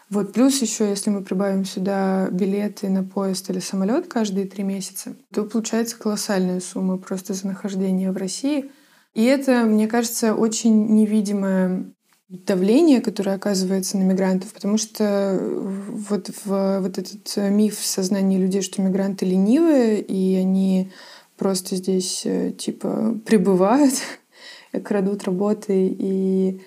[0.09, 5.15] Вот плюс еще, если мы прибавим сюда билеты на поезд или самолет каждые три месяца,
[5.33, 8.71] то получается колоссальная сумма просто за нахождение в России.
[9.13, 11.91] И это, мне кажется, очень невидимое
[12.29, 18.61] давление, которое оказывается на мигрантов, потому что вот, в, вот этот миф в сознании людей,
[18.61, 20.91] что мигранты ленивые, и они
[21.37, 23.93] просто здесь э, типа прибывают,
[24.83, 26.61] крадут работы и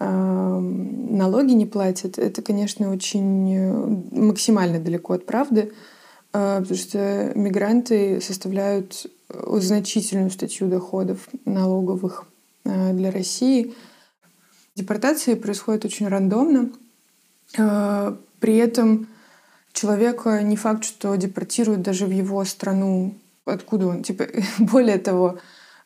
[0.00, 3.72] эм, налоги не платят, это, конечно, очень э,
[4.12, 5.72] максимально далеко от правды,
[6.32, 12.26] э, потому что мигранты составляют э, значительную статью доходов налоговых
[12.64, 13.74] э, для России.
[14.76, 16.70] Депортации происходят очень рандомно.
[17.58, 19.08] Э, При этом
[19.72, 23.14] человека не факт, что депортируют даже в его страну,
[23.44, 24.02] откуда он.
[24.02, 24.26] Типа,
[24.58, 25.38] более того,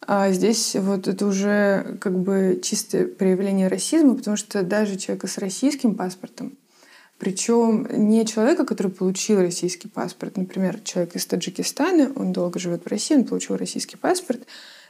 [0.06, 5.38] а здесь вот это уже как бы чистое проявление расизма, потому что даже человека с
[5.38, 6.56] российским паспортом,
[7.18, 12.88] причем не человека, который получил российский паспорт, например, человек из Таджикистана, он долго живет в
[12.88, 14.42] России, он получил российский паспорт,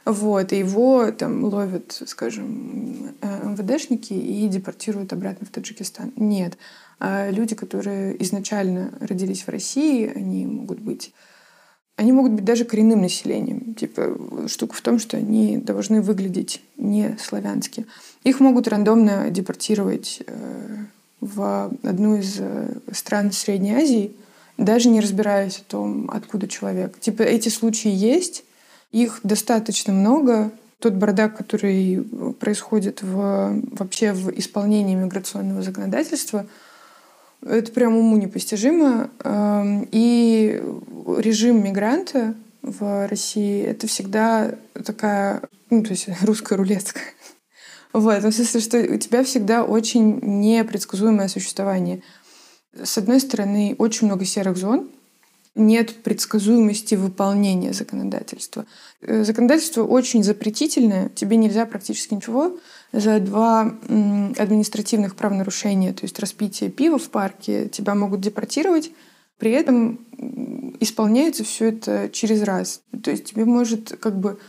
[0.05, 6.13] вот, и его там ловят, скажем, э, МВДшники и депортируют обратно в Таджикистан.
[6.15, 6.57] Нет.
[6.99, 11.13] А люди, которые изначально родились в России, они могут быть
[11.97, 13.73] они могут быть даже коренным населением.
[13.73, 17.85] Типа штука в том, что они должны выглядеть не славянски.
[18.25, 20.75] Их могут рандомно депортировать э,
[21.21, 24.11] в одну из э, стран Средней Азии,
[24.57, 26.99] даже не разбираясь о том, откуда человек.
[26.99, 28.43] Типа эти случаи есть,
[29.03, 30.51] их достаточно много.
[30.79, 32.03] Тот бардак, который
[32.39, 36.45] происходит в, вообще в исполнении миграционного законодательства—
[37.45, 39.09] это прям уму непостижимо.
[39.23, 40.61] Эм, и
[41.17, 46.99] режим мигранта в России— это всегда такая, ну, то есть русская рулетка.
[47.93, 52.01] Вот, в смысле, что у тебя всегда очень непредсказуемое существование.
[52.73, 54.89] С одной стороны, очень много серых зон,
[55.55, 58.65] нет предсказуемости выполнения законодательства.
[59.01, 62.57] Э, законодательство очень запретительное, тебе нельзя практически ничего.
[62.91, 63.73] За два
[64.37, 68.91] административных правонарушения, то есть распитие пива в парке, тебя могут депортировать.
[69.37, 69.99] При этом
[70.79, 72.81] исполняется все это через раз.
[73.03, 74.39] То есть тебе может как бы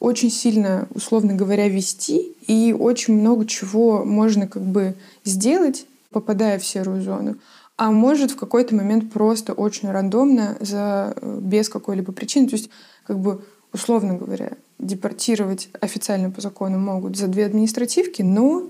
[0.00, 6.66] очень сильно, условно говоря, вести, и очень много чего можно как бы сделать, попадая в
[6.66, 7.36] серую зону
[7.76, 12.48] а может в какой-то момент просто очень рандомно, за, э, без какой-либо причины.
[12.48, 12.70] То есть,
[13.06, 18.68] как бы, условно говоря, депортировать официально по закону могут за две административки, но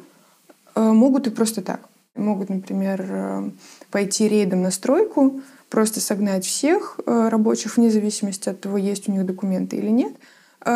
[0.75, 1.81] э, могут и просто так.
[2.15, 3.51] Могут, например, э,
[3.91, 9.27] пойти рейдом на стройку, просто согнать всех рабочих вне зависимости от того, есть у них
[9.27, 10.13] документы или нет,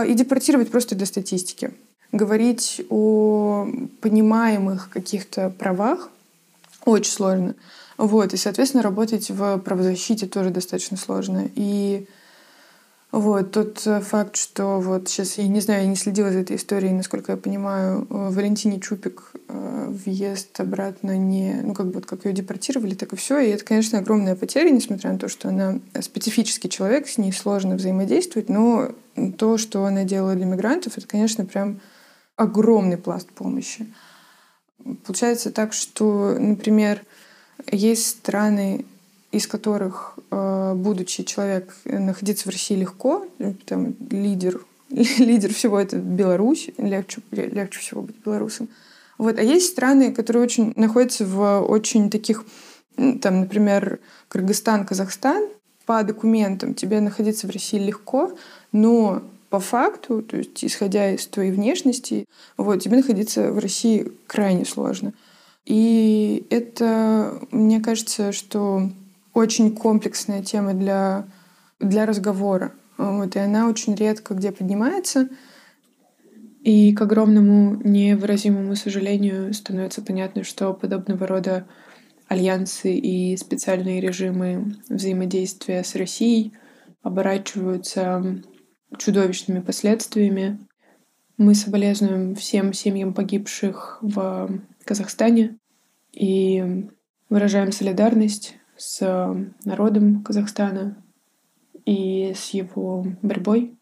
[0.07, 1.71] и депортировать просто для статистики.
[2.11, 3.69] Говорить о
[4.01, 6.11] понимаемых каких-то правах
[6.85, 7.55] очень сложно.
[7.99, 11.51] Вот, и, соответственно, работать в правозащите тоже достаточно сложно.
[11.57, 12.07] И
[13.11, 16.57] вот тот э, факт, что вот сейчас, я не знаю, я не следила за этой
[16.57, 22.07] историей, насколько я понимаю, э, Валентине Чупик э, въезд обратно не, ну как бы вот
[22.07, 23.41] как ее депортировали, так и все.
[23.41, 27.77] И это, конечно, огромная потеря, несмотря на то, что она специфический человек, с ней сложно
[27.77, 28.93] взаимодействовать, но
[29.39, 31.81] то, что она делала для мигрантов, это, конечно, прям
[32.37, 33.93] огромный пласт помощи.
[35.05, 37.01] Получается так, что, например,
[37.71, 38.85] есть страны,
[39.31, 43.27] из которых, э, будучи человек, находиться в России легко,
[43.67, 44.61] там лидер,
[44.91, 48.69] лидер всего это Беларусь, легче, легче всего быть белорусом.
[49.19, 49.39] Вот.
[49.39, 52.45] А есть страны, которые очень находятся в очень таких,
[52.97, 53.99] там, например,
[54.29, 55.49] Кыргызстан, Казахстан,
[55.85, 58.33] по документам тебе находиться в России легко,
[58.73, 64.65] но по факту, то есть исходя из твоей внешности, вот, тебе находиться в России крайне
[64.65, 65.13] сложно.
[65.69, 68.91] И это, мне кажется, что
[69.35, 71.29] очень комплексная тема для,
[71.79, 72.73] для разговора.
[72.97, 75.29] Вот, и она очень редко где поднимается.
[76.63, 81.67] И к огромному невыразимому сожалению становится понятно, что подобного рода
[82.29, 86.55] альянсы и специальные режимы взаимодействия с Россией
[87.03, 88.43] оборачиваются
[88.97, 90.59] чудовищными последствиями.
[91.37, 95.59] Мы соболезнуем всем семьям погибших в Казахстане
[96.15, 96.89] и
[97.29, 99.37] выражаем солидарность с
[99.67, 101.05] народом Казахстана
[101.85, 103.75] и с его борьбой.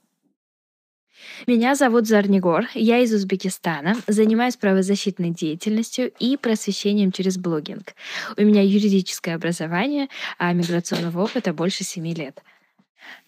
[1.46, 7.94] Меня зовут Зарнигор, я из Узбекистана, занимаюсь правозащитной деятельностью и просвещением через блогинг.
[8.36, 12.42] У меня юридическое образование, а миграционного опыта больше семи лет.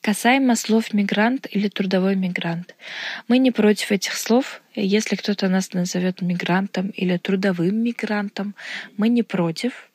[0.01, 2.75] Касаемо слов «мигрант» или «трудовой мигрант».
[3.27, 4.63] Мы не против этих слов.
[4.75, 8.55] Если кто-то нас назовет мигрантом или трудовым мигрантом,
[8.97, 9.88] мы не против.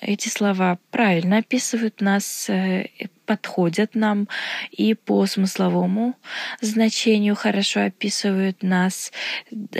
[0.00, 2.88] Эти слова правильно описывают нас, э,
[3.24, 4.28] подходят нам
[4.70, 6.14] и по смысловому
[6.60, 9.12] значению хорошо описывают нас,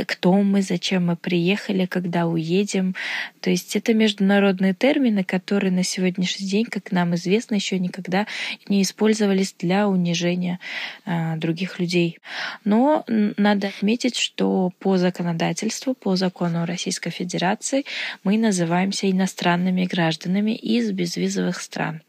[0.06, 2.94] кто мы, зачем мы приехали, когда уедем.
[3.40, 8.26] То есть это международные термины, которые на сегодняшний день, как нам известно, еще никогда
[8.68, 10.58] не использовались для унижения
[11.04, 12.18] э, других людей.
[12.64, 17.84] Но надо отметить, что по законодательству, по закону Российской Федерации
[18.22, 22.02] мы называемся иностранными гражданами из безвизовых стран.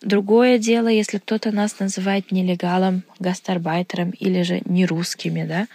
[0.00, 5.66] Другое дело, если кто-то нас называет нелегалом, гастарбайтером или же нерусскими, да.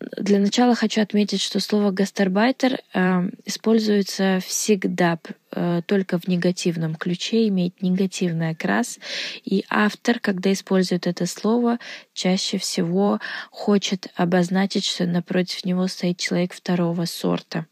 [0.00, 5.18] Для начала хочу отметить, что слово гастарбайтер э, используется всегда
[5.50, 9.00] э, только в негативном ключе, имеет негативный окрас.
[9.44, 11.78] И автор, когда использует это слово,
[12.14, 13.18] чаще всего
[13.50, 17.66] хочет обозначить, что напротив него стоит человек второго сорта.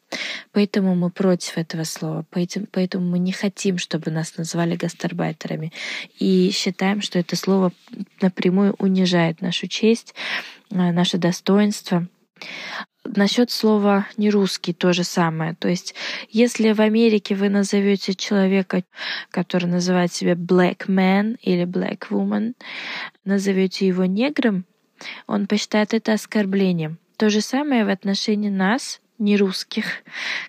[0.51, 2.25] Поэтому мы против этого слова.
[2.31, 5.73] Поэтому, поэтому мы не хотим, чтобы нас назвали гастарбайтерами.
[6.19, 7.73] И считаем, что это слово
[8.21, 10.13] напрямую унижает нашу честь,
[10.71, 12.09] э, наше достоинство.
[13.05, 15.55] Насчет слова не русский то же самое.
[15.55, 15.95] То есть,
[16.29, 18.83] если в Америке вы назовете человека,
[19.31, 22.55] который называет себя black man или black woman,
[23.25, 24.65] назовете его негром,
[25.27, 26.99] он посчитает это оскорблением.
[27.17, 29.87] То же самое в отношении нас, нерусских,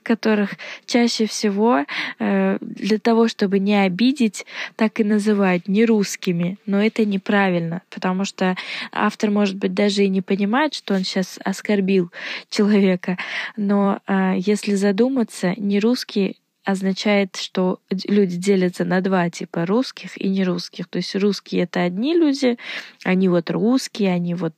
[0.04, 0.52] которых
[0.86, 1.86] чаще всего
[2.20, 4.46] э, для того, чтобы не обидеть,
[4.76, 6.58] так и называют нерусскими.
[6.66, 8.56] Но это неправильно, потому что
[8.92, 12.12] автор, может быть, даже и не понимает, что он сейчас оскорбил
[12.50, 13.18] человека.
[13.56, 16.38] Но э, если задуматься, нерусский
[16.68, 20.90] означает, что люди делятся на два типа русских и нерусских.
[20.90, 22.58] То есть русские это одни люди,
[23.06, 24.54] они вот русские, они вот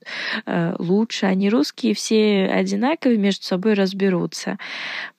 [0.47, 4.57] э, лучше, не русские все одинаковые между собой разберутся.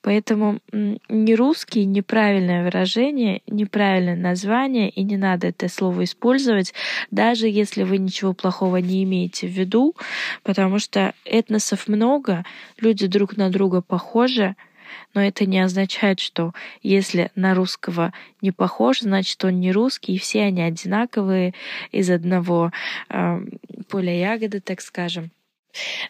[0.01, 6.73] Поэтому не русский неправильное выражение, неправильное название, и не надо это слово использовать,
[7.09, 9.95] даже если вы ничего плохого не имеете в виду,
[10.43, 12.43] потому что этносов много,
[12.81, 14.57] люди друг на друга похожи,
[15.13, 20.19] но это не означает, что если на русского не похож, значит он не русский, и
[20.19, 21.53] все они одинаковые
[21.91, 22.71] из одного
[23.09, 23.39] э,
[23.89, 25.31] поля ягоды, так скажем.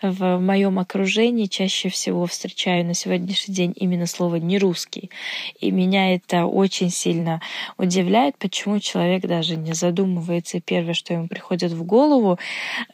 [0.01, 5.11] В моем окружении чаще всего встречаю на сегодняшний день именно слово «не русский».
[5.59, 7.41] И меня это очень сильно
[7.77, 12.39] удивляет, почему человек даже не задумывается, и первое, что ему приходит в голову,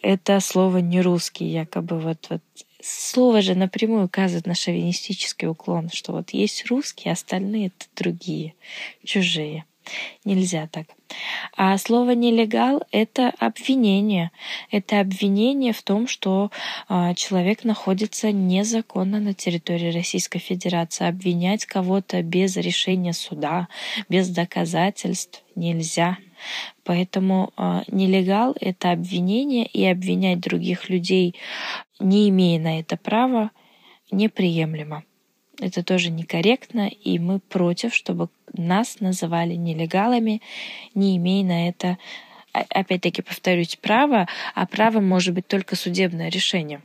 [0.02, 1.46] это слово «не русский».
[1.46, 2.42] Якобы вот, вот
[2.88, 8.54] слово же напрямую указывает на шовинистический уклон, что вот есть русские, остальные это другие,
[9.04, 9.66] чужие.
[10.26, 10.88] Нельзя так.
[11.56, 14.32] А слово нелегал— это обвинение.
[14.70, 16.52] Это обвинение в том, что
[16.90, 21.08] э, человек находится незаконно на территории Российской Федерации.
[21.08, 23.70] Обвинять кого-то без решения суда,
[24.10, 26.18] без доказательств нельзя.
[26.84, 31.36] Поэтому э, нелегал— это обвинение, и обвинять других людей,
[32.00, 33.52] не имея на это права,
[34.12, 35.04] неприемлемо.
[35.60, 40.42] Это тоже некорректно, и мы против, чтобы нас называли нелегалами,
[40.94, 41.98] не имея на это,
[42.52, 46.82] опять-таки повторюсь, права, а право может быть только судебное решение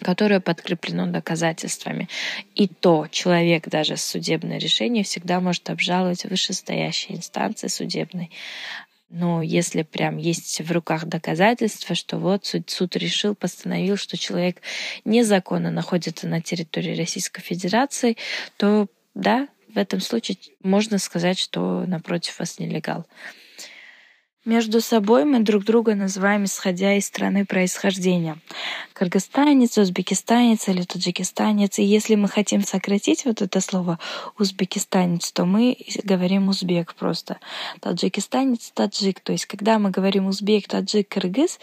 [0.00, 2.08] которое подкреплено доказательствами.
[2.54, 8.30] И то человек даже с судебное решение всегда может обжаловать вышестоящей инстанции судебной.
[9.08, 14.60] Но если прям есть в руках доказательства, что вот суд, суд решил, постановил, что человек
[15.04, 18.16] незаконно находится на территории Российской Федерации,
[18.56, 23.06] то да, в этом случае можно сказать, что напротив вас нелегал.
[24.46, 28.38] Между собой мы друг друга называем, исходя из страны происхождения.
[28.92, 31.80] Кыргызстанец, узбекистанец или таджикистанец.
[31.80, 33.98] И если мы хотим сократить вот это слово
[34.38, 37.38] узбекистанец, то мы говорим узбек просто.
[37.80, 39.18] Таджикистанец, таджик.
[39.18, 41.58] То есть, когда мы говорим узбек, таджик, кыргыз,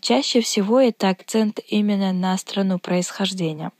[0.00, 3.72] чаще всего это акцент именно на страну происхождения.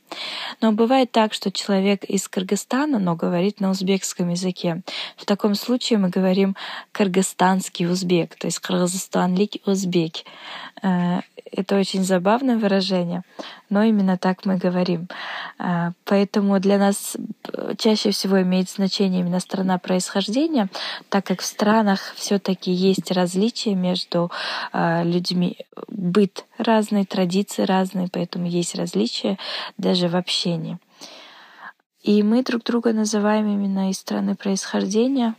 [0.61, 4.81] Но бывает так, что человек из Кыргызстана, но говорит на узбекском языке.
[5.17, 6.55] В таком случае мы говорим
[6.91, 10.25] кыргызстанский узбек, то есть кыргызстанлик узбек.
[10.81, 11.21] Э,
[11.51, 13.21] это очень забавное выражение,
[13.69, 15.07] но именно так мы говорим.
[15.59, 17.15] Э, поэтому для нас
[17.77, 20.67] чаще всего имеет значение именно страна происхождения,
[21.09, 24.31] так как в странах все-таки есть различия между
[24.71, 25.57] э, людьми.
[25.87, 29.37] Быт разный, традиции разные, поэтому есть различия
[29.77, 30.77] даже в общении.
[32.01, 35.35] И мы друг друга называем именно из страны происхождения,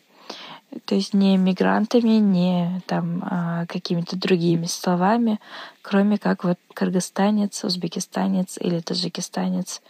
[0.87, 5.41] то есть не мигрантами, не там а, какими-то другими словами,
[5.83, 9.83] кроме как вот кыргызстанец, узбекистанец или таджикистанец,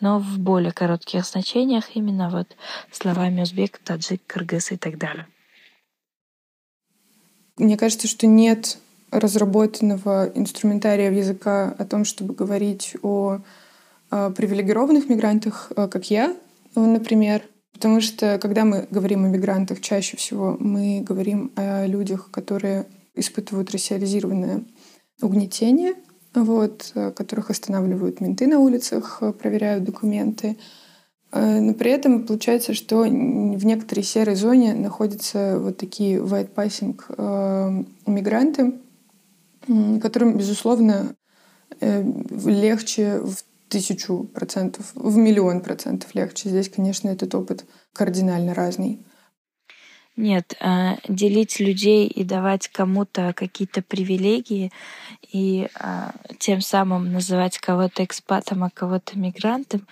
[0.00, 2.56] но в более коротких значениях именно вот
[2.90, 5.26] словами узбек, таджик, кыргыз и так далее.
[7.56, 8.78] Мне кажется, что нет
[9.20, 13.38] разработанного инструментария языка о том, чтобы говорить о
[14.14, 16.36] Э, привилегированных мигрантах, э, как я,
[16.76, 17.42] например.
[17.72, 22.86] Потому что, когда мы говорим о мигрантах, чаще всего мы говорим о людях, которые
[23.16, 24.62] испытывают рассиализированное
[25.20, 25.94] угнетение,
[26.32, 30.56] вот, э, которых останавливают менты на улицах, проверяют документы.
[31.32, 38.74] Но при этом получается, что в некоторой серой зоне находятся вот такие white passing мигранты,
[40.00, 41.16] которым, безусловно,
[41.80, 43.36] легче в
[43.68, 46.48] тысячу процентов, в миллион процентов легче.
[46.48, 49.00] Здесь, конечно, этот опыт кардинально разный.
[50.16, 54.70] Нет, а, делить людей и давать кому-то какие-то привилегии
[55.32, 59.88] и а, тем самым называть кого-то экспатом, а кого-то мигрантом,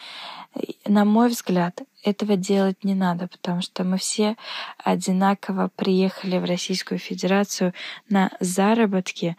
[0.86, 4.36] на мой взгляд, этого делать не надо, потому что мы все
[4.78, 7.72] одинаково приехали в Российскую Федерацию
[8.08, 9.36] на заработки,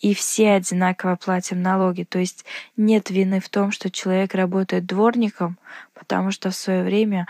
[0.00, 2.04] и все одинаково платим налоги.
[2.04, 2.44] То есть
[2.76, 5.58] нет вины в том, что человек работает дворником,
[5.94, 7.26] потому что в свое время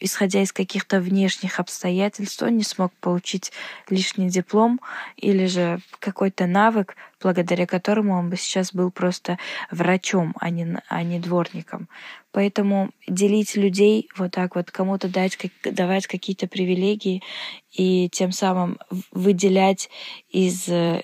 [0.00, 3.52] исходя из каких-то внешних обстоятельств, он не смог получить
[3.88, 4.80] лишний диплом
[5.16, 9.38] или же какой-то навык, благодаря которому он бы сейчас был просто
[9.70, 11.88] врачом, а не, а не дворником.
[12.32, 17.22] Поэтому делить людей вот так вот, кому-то дать, давать какие-то привилегии
[17.72, 18.78] и тем самым
[19.10, 19.90] выделять
[20.28, 21.02] из э,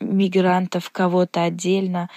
[0.00, 2.08] мигрантов кого-то отдельно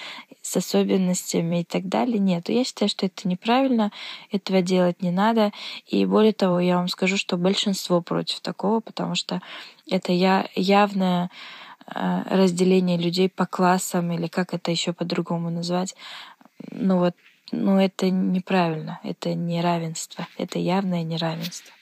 [0.41, 2.19] с особенностями и так далее.
[2.19, 3.91] Нет, я считаю, что это неправильно,
[4.31, 5.51] этого делать не надо.
[5.85, 9.41] И более того, я вам скажу, что большинство против такого, потому что
[9.89, 11.29] это я, явное
[11.93, 15.95] э, разделение людей по классам или как это еще по-другому назвать.
[16.71, 17.13] Ну вот,
[17.51, 21.73] ну это неправильно, это неравенство, это явное неравенство.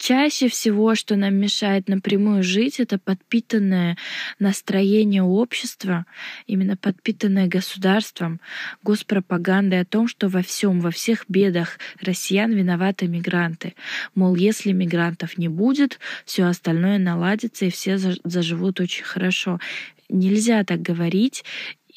[0.00, 3.98] Чаще всего, что нам мешает напрямую жить, это подпитанное
[4.38, 6.06] настроение общества,
[6.46, 8.40] именно подпитанное государством,
[8.82, 13.74] госпропагандой о том, что во всем, во всех бедах россиян виноваты мигранты.
[14.14, 19.60] Мол, если мигрантов не будет, все остальное наладится и все заживут очень хорошо.
[20.08, 21.44] Нельзя так говорить,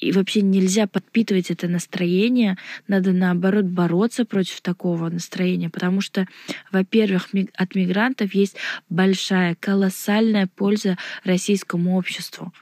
[0.04, 2.58] и вообще нельзя подпитывать это настроение,
[2.88, 6.28] надо наоборот бороться против такого настроения, потому что,
[6.72, 8.56] во-первых, от мигрантов есть
[8.90, 12.54] большая, колоссальная польза российскому обществу.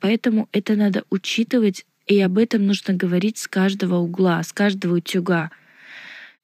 [0.00, 5.50] Поэтому это надо учитывать, и об этом нужно говорить с каждого угла, с каждого утюга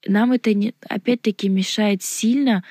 [0.07, 2.65] нам это не, опять-таки мешает сильно.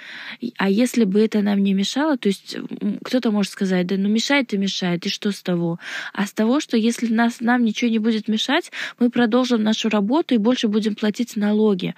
[0.57, 2.57] А если бы это нам не мешало, то есть
[3.03, 5.79] кто-то может сказать, да ну мешает и мешает, и что с того?
[6.13, 10.35] А с того, что если нас, нам ничего не будет мешать, мы продолжим нашу работу
[10.35, 11.95] и больше будем платить налоги.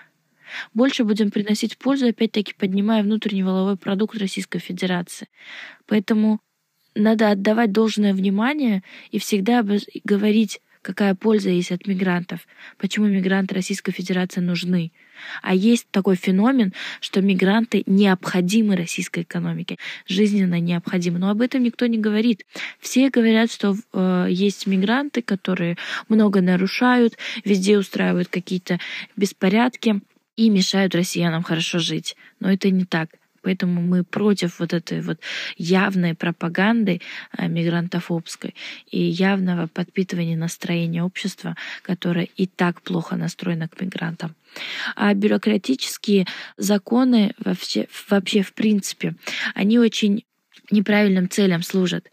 [0.74, 5.28] Больше будем приносить пользу, опять-таки поднимая внутренний валовой продукт Российской Федерации.
[5.88, 6.40] Поэтому
[6.96, 8.82] надо отдавать должное внимание
[9.12, 9.66] и всегда
[10.04, 12.48] говорить какая польза есть от мигрантов,
[12.78, 14.94] почему мигранты Российской Федерации нужны.
[15.42, 19.78] А есть такой феномен, что мигранты необходимы российской экономике,
[20.08, 21.20] жизненно необходимы.
[21.20, 22.46] Но об этом никто не говорит.
[22.80, 25.78] Все говорят, что э, есть мигранты, которые
[26.10, 28.80] много нарушают, везде устраивают какие-то
[29.16, 30.02] беспорядки
[30.36, 32.16] и мешают россиянам хорошо жить.
[32.40, 33.10] Но это не так.
[33.48, 35.20] Поэтому мы против вот этой вот
[35.58, 37.00] явной пропаганды
[37.32, 38.56] а, мигрантофобской
[38.92, 44.36] и явного подпитывания настроения общества, которое и так плохо настроено к мигрантам.
[44.98, 46.26] А бюрократические
[46.58, 49.16] законы вообще, вообще в принципе,
[49.56, 50.26] они очень
[50.70, 52.12] неправильным целям служат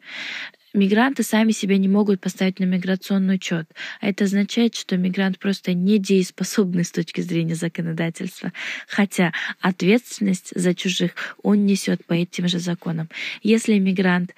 [0.75, 3.71] мигранты сами себя не могут поставить на миграционный учет.
[4.01, 8.53] А это означает, что мигрант просто недееспособный с точки зрения законодательства.
[8.89, 13.09] Хотя ответственность за чужих он несет по этим же законам.
[13.43, 14.35] Если мигрант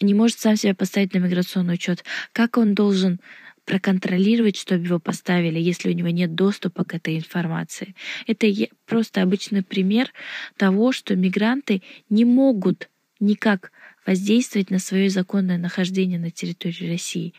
[0.00, 3.20] не может сам себя поставить на миграционный учет, как он должен
[3.64, 7.94] проконтролировать, чтобы его поставили, если у него нет доступа к этой информации.
[8.26, 8.46] Это
[8.86, 10.10] просто обычный пример
[10.56, 12.88] того, что мигранты не могут
[13.20, 13.70] никак
[14.08, 17.34] воздействовать на свое законное нахождение на территории России.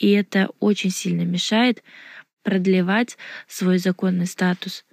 [0.00, 1.82] И это очень сильно мешает
[2.42, 4.86] продлевать свой законный статус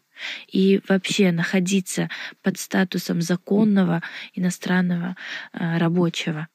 [0.52, 2.10] и вообще находиться
[2.42, 4.04] под статусом законного
[4.34, 5.16] иностранного
[5.54, 6.50] э, рабочего.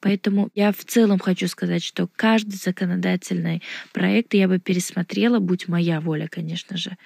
[0.00, 6.00] Поэтому я в целом хочу сказать, что каждый законодательный проект я бы пересмотрела, будь моя
[6.00, 6.96] воля, конечно же.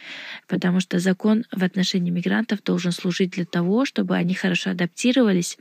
[0.49, 5.59] Потому что закон в отношении мигрантов должен служить для того, чтобы они хорошо адаптировались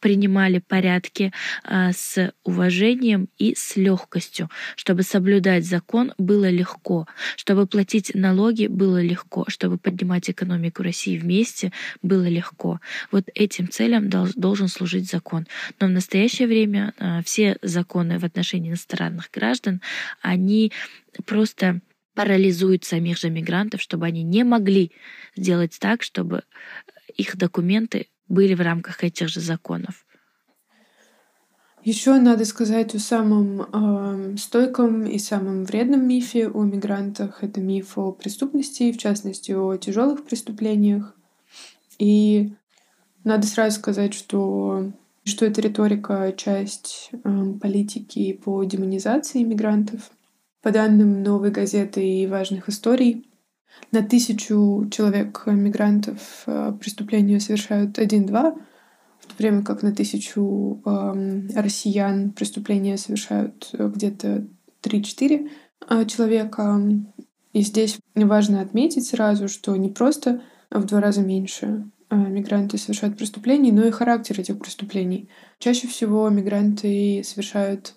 [0.00, 1.32] принимали порядки
[1.62, 7.06] а, с уважением и с легкостью, чтобы соблюдать закон было легко,
[7.36, 11.72] чтобы платить налоги было легко, чтобы поднимать экономику России вместе
[12.02, 12.80] было легко.
[13.10, 15.46] Вот этим целям должен служить закон.
[15.80, 19.80] Но в настоящее время а, все законы в отношении иностранных граждан,
[20.20, 20.72] они
[21.24, 21.80] просто
[22.14, 24.92] парализуют самих же мигрантов, чтобы они не могли
[25.36, 26.42] сделать так, чтобы
[27.16, 30.04] их документы были в рамках этих же законов.
[31.84, 37.44] Еще надо сказать о самом э, стойком и самом вредном мифе о мигрантах.
[37.44, 41.14] Это миф о преступности, в частности о тяжелых преступлениях.
[41.98, 42.54] И
[43.22, 44.92] надо сразу сказать, что,
[45.24, 50.10] что эта риторика— часть э, политики по демонизации мигрантов.
[50.62, 53.28] По данным новой газеты и важных историй,
[53.94, 58.56] на тысячу человек э, мигрантов э, преступления совершают один-два,
[59.20, 64.46] в то время как на тысячу э, россиян преступления совершают э, где-то
[64.82, 65.48] 3-4
[66.06, 66.80] человека.
[67.52, 73.70] И здесь важно отметить сразу, что не просто в два раза меньше мигранты совершают преступлений,
[73.70, 75.28] но и характер этих преступлений.
[75.58, 77.94] Чаще всего мигранты совершают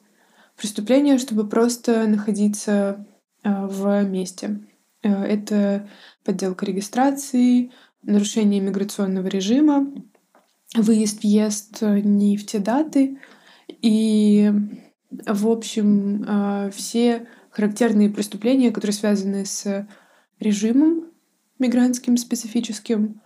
[0.56, 3.06] преступления, чтобы просто находиться
[3.44, 4.60] в месте.
[5.04, 5.88] Э, это
[6.24, 7.72] подделка регистрации,
[8.04, 9.92] нарушение миграционного режима,
[10.76, 13.20] выезд-въезд э, не в те даты.
[13.82, 14.52] И,
[15.26, 19.88] в общем, э, все характерные преступления, которые связаны с
[20.40, 21.06] режимом
[21.60, 23.22] мигрантским специфическим.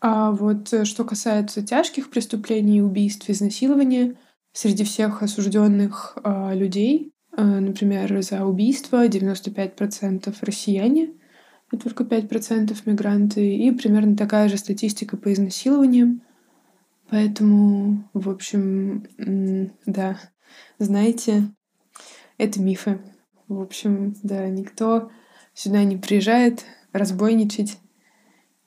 [0.00, 4.16] А вот что касается тяжких преступлений, убийств, изнасилования,
[4.52, 11.12] среди всех осужденных людей например, за убийство 95% россияне,
[11.70, 16.22] и только 5% мигранты, и примерно такая же статистика по изнасилованиям.
[17.10, 19.06] Поэтому, в общем,
[19.86, 20.18] да,
[20.78, 21.50] знаете,
[22.36, 23.00] это мифы.
[23.48, 25.10] В общем, да, никто
[25.54, 27.78] сюда не приезжает разбойничать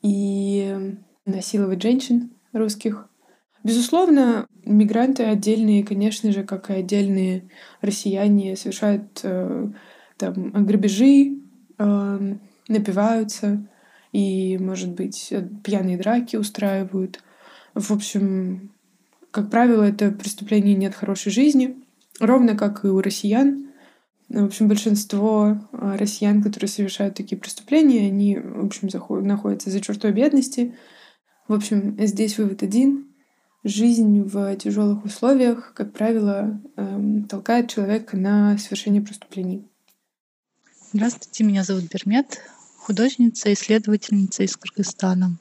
[0.02, 3.08] и насиловать женщин русских.
[3.64, 7.44] Безусловно, мигранты отдельные, конечно же, как и отдельные
[7.82, 9.68] россияне, совершают э,
[10.18, 11.38] там грабежи,
[11.78, 12.36] э,
[12.68, 13.68] напиваются
[14.12, 15.32] и, может быть,
[15.64, 17.24] пьяные драки устраивают.
[17.76, 18.72] В общем,
[19.30, 21.76] как правило, это преступление нет хорошей жизни,
[22.20, 23.68] ровно как и у россиян.
[24.28, 29.82] В общем, большинство э, россиян, которые совершают такие преступления, они, в общем, заходят, находятся за
[29.82, 30.74] чертой бедности.
[31.48, 33.11] В общем, здесь вывод один
[33.64, 39.68] жизнь в тяжелых условиях, как правило, эм, толкает человека на совершение преступлений.
[40.94, 42.42] Здравствуйте, меня зовут Бермет,
[42.78, 45.38] художница, исследовательница из Кыргызстана.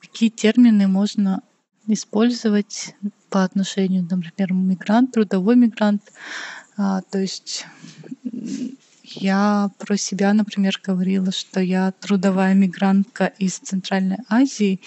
[0.00, 1.42] Какие термины можно
[1.86, 2.94] использовать
[3.30, 6.02] по отношению, например, мигрант, трудовой мигрант?
[6.76, 7.66] А, то есть
[9.04, 14.80] я про себя, например, говорила, что я трудовая мигрантка из Центральной Азии,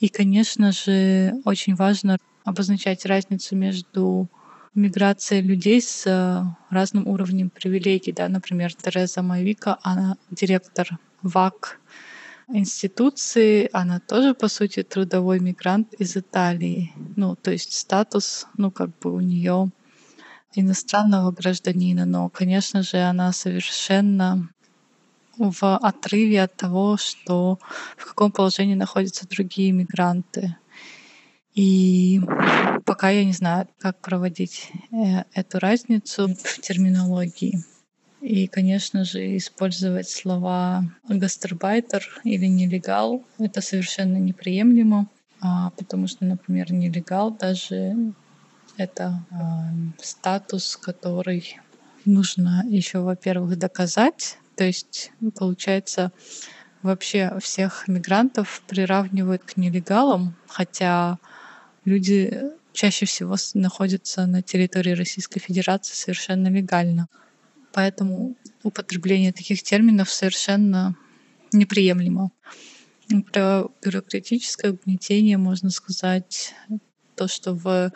[0.00, 4.28] и, конечно же, очень важно обозначать разницу между
[4.74, 6.06] миграцией людей с
[6.70, 8.12] разным уровнем привилегий.
[8.12, 8.28] Да?
[8.28, 11.80] Например, Тереза Майвика, она директор ВАК
[12.48, 16.92] институции, она тоже, по сути, трудовой мигрант из Италии.
[17.16, 19.70] Ну, то есть статус, ну, как бы у нее
[20.54, 24.48] иностранного гражданина, но, конечно же, она совершенно
[25.38, 27.58] в отрыве от того, что
[27.96, 30.56] в каком положении находятся другие мигранты.
[31.54, 32.20] И
[32.84, 37.64] пока я не знаю, как проводить э, эту разницу в терминологии.
[38.20, 45.08] И, конечно же, использовать слова гастарбайтер или нелегал— это совершенно неприемлемо,
[45.40, 47.94] а, потому что, например, нелегал даже
[48.76, 49.36] это э,
[50.02, 51.58] статус, который
[52.04, 56.12] нужно еще, во-первых, доказать, то есть, получается,
[56.82, 61.18] вообще всех мигрантов приравнивают к нелегалам, хотя
[61.84, 62.42] люди
[62.72, 67.08] чаще всего находятся на территории Российской Федерации совершенно легально.
[67.72, 70.96] поэтому употребление таких терминов совершенно
[71.52, 72.30] неприемлемо.
[73.30, 76.54] Про бюрократическое угнетение можно сказать
[77.16, 77.92] то, что в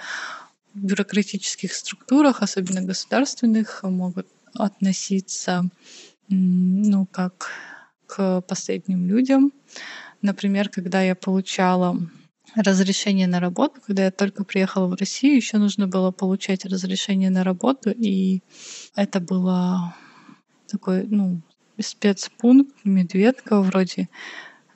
[0.75, 5.65] бюрократических структурах, особенно государственных, могут относиться
[6.31, 7.51] ну, как
[8.07, 9.53] к последним людям.
[10.23, 11.99] Например, когда я получала
[12.55, 17.45] разрешение на работу, когда я только приехала в Россию, еще нужно было получать разрешение на
[17.45, 18.43] работу, и
[18.97, 19.95] это было
[20.67, 21.41] такой, ну,
[21.79, 24.09] спецпункт, медведка вроде,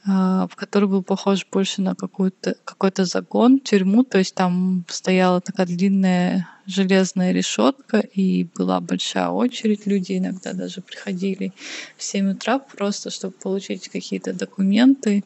[0.05, 6.49] который был похож больше на какой-то какой-то загон, тюрьму, то есть там стояла такая длинная
[6.67, 11.53] железная решетка и была большая очередь, люди иногда даже приходили
[11.97, 15.25] в 7 утра просто, чтобы получить какие-то документы,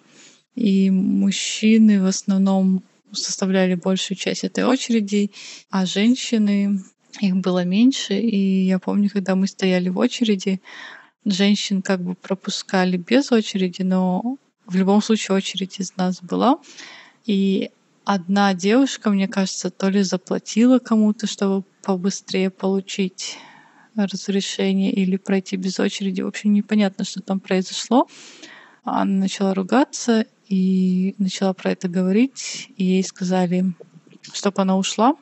[0.55, 2.83] и мужчины в основном
[3.13, 5.31] составляли большую часть этой очереди,
[5.71, 6.83] а женщины
[7.21, 8.15] их было меньше.
[8.15, 10.61] И я помню, когда мы стояли в очереди,
[11.25, 14.37] женщин как бы пропускали без очереди, но
[14.69, 16.59] в любом случае очередь из нас была.
[17.25, 17.71] И
[18.05, 23.39] одна девушка, мне кажется, то ли заплатила кому-то, чтобы побыстрее получить
[23.97, 26.21] разрешение или пройти без очереди.
[26.21, 28.09] В общем, непонятно, что там произошло.
[28.85, 32.69] Она начала ругаться и начала про это говорить.
[32.77, 33.73] И ей сказали,
[34.33, 35.15] чтобы она ушла.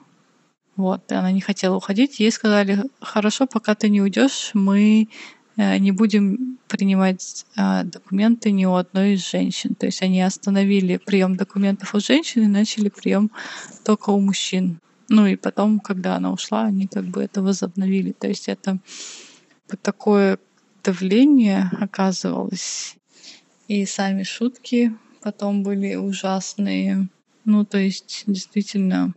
[0.74, 2.20] Вот, и она не хотела уходить.
[2.20, 5.08] Ей сказали, хорошо, пока ты не уйдешь, мы
[5.56, 9.74] не будем принимать а, документы ни у одной из женщин.
[9.74, 13.30] То есть они остановили прием документов у женщин и начали прием
[13.84, 14.80] только у мужчин.
[15.08, 18.12] Ну и потом, когда она ушла, они как бы это возобновили.
[18.12, 18.78] То есть это
[19.82, 20.38] такое
[20.82, 22.96] давление оказывалось.
[23.68, 27.08] И сами шутки потом были ужасные.
[27.44, 29.14] Ну, то есть действительно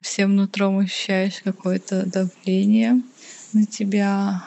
[0.00, 3.02] всем нутром ощущаешь какое-то давление
[3.52, 4.42] на тебя.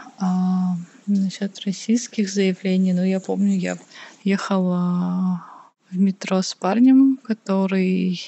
[1.14, 3.78] Насчет российских заявлений, но я помню, я
[4.24, 5.44] ехала
[5.90, 8.22] в метро с парнем, который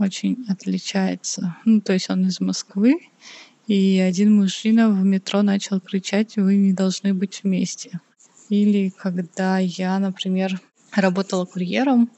[0.00, 1.56] очень отличается.
[1.64, 2.96] Ну, то есть он из Москвы,
[3.68, 8.00] и один мужчина в метро начал кричать, вы не должны быть вместе.
[8.48, 10.60] Или когда я, например,
[10.90, 12.10] работала курьером,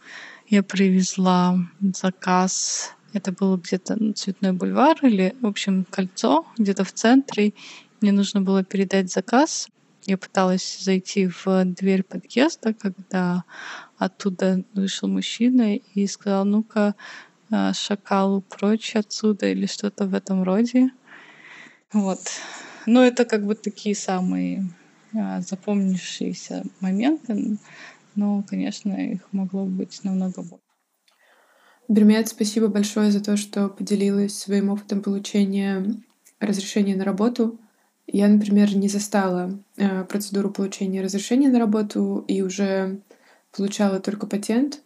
[0.49, 1.59] я привезла
[1.95, 7.53] заказ, это был где-то Цветной бульвар или, в общем, кольцо где-то в центре.
[8.01, 9.69] Мне нужно было передать заказ.
[10.07, 13.45] Я пыталась зайти в дверь подъезда, когда
[13.99, 16.95] оттуда вышел мужчина и сказал, ну-ка,
[17.51, 20.91] а, шакалу прочь отсюда или что-то в этом роде.
[21.93, 22.21] Вот.
[22.87, 24.65] Но это как бы такие самые
[25.15, 27.59] а, запомнившиеся моменты,
[28.17, 30.65] но, конечно, их могло быть намного больше.
[31.89, 35.85] Бермет, спасибо большое за то, что поделилась своим опытом получения
[36.41, 37.59] разрешения на работу.
[38.07, 43.01] Я, например, не застала э, процедуру получения разрешения на работу и уже
[43.57, 44.81] получала только патент.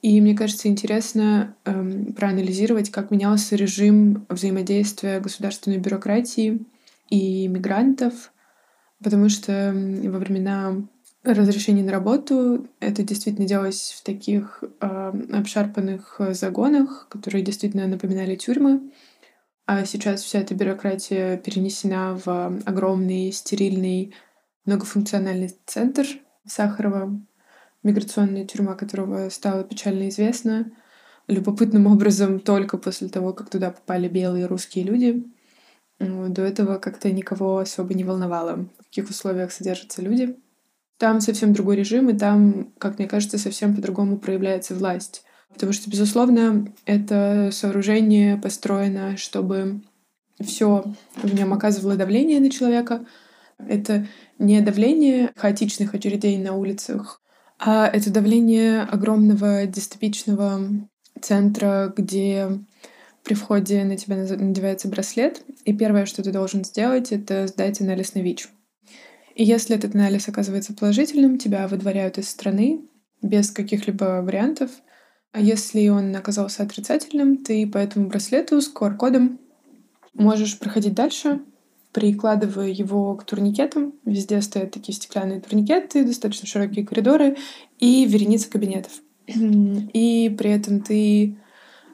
[0.00, 6.60] И мне кажется интересно эм, проанализировать, как менялся режим взаимодействия государственной бюрократии
[7.10, 8.32] и мигрантов,
[9.02, 10.76] потому что во времена
[11.24, 18.92] разрешения на работу это действительно делалось в таких э, обшарпанных загонах, которые действительно напоминали тюрьмы.
[19.70, 24.14] А сейчас вся эта бюрократия перенесена в огромный, стерильный,
[24.64, 26.06] многофункциональный центр
[26.46, 27.20] Сахарова,
[27.82, 30.72] миграционная тюрьма которого стала печально известна
[31.26, 35.26] любопытным образом только после того, как туда попали белые русские люди.
[35.98, 40.38] До этого как-то никого особо не волновало, в каких условиях содержатся люди.
[40.96, 45.24] Там совсем другой режим, и там, как мне кажется, совсем по-другому проявляется власть.
[45.52, 49.80] Потому что, безусловно, это сооружение построено, чтобы
[50.40, 50.84] все
[51.16, 53.04] в нем оказывало давление на человека.
[53.58, 54.06] Это
[54.38, 57.20] не давление хаотичных очередей на улицах,
[57.58, 60.60] а это давление огромного дистопичного
[61.20, 62.48] центра, где
[63.24, 68.14] при входе на тебя надевается браслет, и первое, что ты должен сделать, это сдать анализ
[68.14, 68.48] на ВИЧ.
[69.34, 72.82] И если этот анализ оказывается положительным, тебя выдворяют из страны
[73.22, 74.70] без каких-либо вариантов—
[75.32, 79.38] а если он оказался отрицательным, ты по этому браслету с QR-кодом
[80.14, 81.40] можешь проходить дальше,
[81.92, 83.94] прикладывая его к турникетам.
[84.04, 87.36] Везде стоят такие стеклянные турникеты, достаточно широкие коридоры
[87.78, 88.92] и вереница кабинетов.
[89.26, 91.36] И при этом ты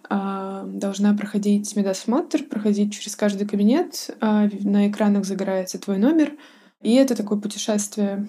[0.08, 4.10] а, должна проходить медосмотр, проходить через каждый кабинет.
[4.20, 6.32] А, на экранах загорается твой номер.
[6.82, 8.28] И это такое путешествие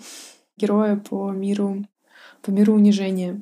[0.57, 1.85] героя по миру,
[2.41, 3.41] по миру унижения.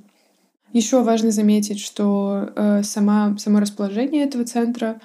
[0.74, 5.00] Еще важно заметить, что э, сама, само расположение этого центра,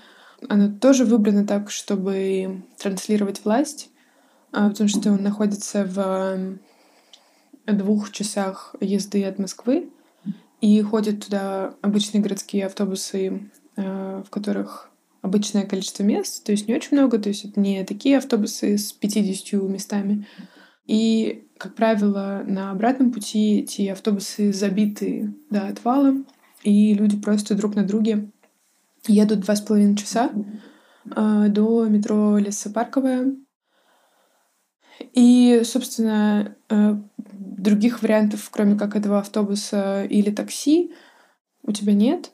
[0.49, 3.91] оно тоже выбрано так, чтобы транслировать власть.
[4.51, 6.59] а, потому что он находится в
[7.67, 9.91] двух часах езды от Москвы,
[10.63, 14.91] и ходят туда обычные городские автобусы, а, в которых
[15.21, 18.93] обычное количество мест, то есть не очень много, то есть это не такие автобусы с
[18.93, 20.27] 50 местами.
[20.89, 26.15] И, как правило, на обратном пути эти автобусы забиты до отвала,
[26.65, 28.31] и люди просто друг на друге
[29.07, 30.33] едут два с половиной часа
[31.15, 33.37] э, до метро Лесопарковая.
[35.13, 40.93] И, собственно, э, других вариантов, кроме как этого автобуса или такси,
[41.63, 42.33] у тебя нет.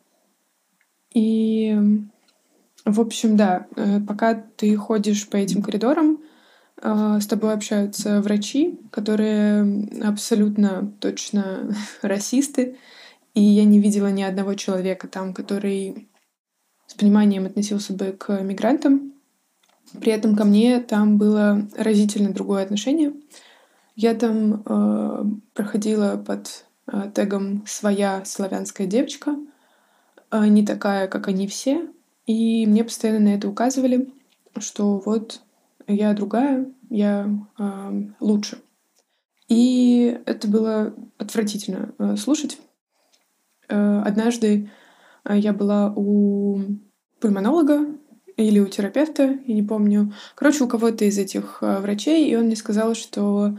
[1.13, 1.77] И,
[2.85, 6.21] в общем, да, э, пока ты ходишь по этим коридорам,
[6.85, 12.77] с тобой общаются врачи, которые абсолютно точно расисты.
[13.33, 16.09] И я не видела ни одного человека там, который
[16.87, 19.15] с пониманием относился бы к мигрантам.
[20.01, 23.15] При этом ко мне там было разительно другое отношение.
[23.97, 25.25] Я там э,
[25.55, 29.37] проходила под э, тегом «Своя славянская девочка»,
[30.31, 31.89] э, не такая, как они все.
[32.27, 34.11] И мне постоянно на это указывали,
[34.59, 35.43] что вот
[35.87, 37.29] я другая, я
[37.59, 38.59] э, лучше.
[39.49, 42.59] И это было отвратительно э, слушать.
[43.69, 44.71] Э, однажды
[45.25, 46.61] э, я была у
[47.21, 47.87] пульмонолога
[48.37, 50.13] или у терапевта, я не помню.
[50.35, 53.59] Короче, у кого-то из этих э, врачей, и он мне сказал, что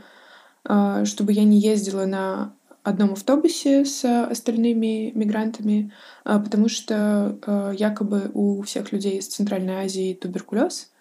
[1.03, 5.93] чтобы я не ездила на одном автобусе с остальными мигрантами,
[6.23, 7.37] потому что
[7.77, 10.91] якобы у всех людей из Центральной Азии туберкулез,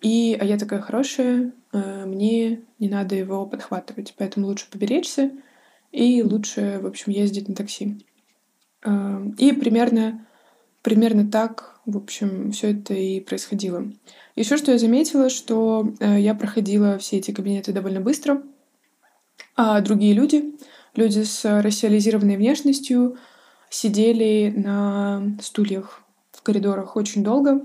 [0.00, 5.30] и а я такая хорошая, мне не надо его подхватывать, поэтому лучше поберечься
[5.92, 7.98] и лучше, в общем, ездить на такси.
[8.82, 10.24] Эм, и примерно,
[10.82, 13.90] примерно так, в общем, все это и происходило.
[14.36, 18.42] Еще что я заметила, что э, я проходила все эти кабинеты довольно быстро,
[19.56, 20.54] а другие люди,
[20.94, 23.16] люди с рассиализированной внешностью,
[23.70, 26.02] сидели на стульях
[26.32, 27.62] в коридорах очень долго.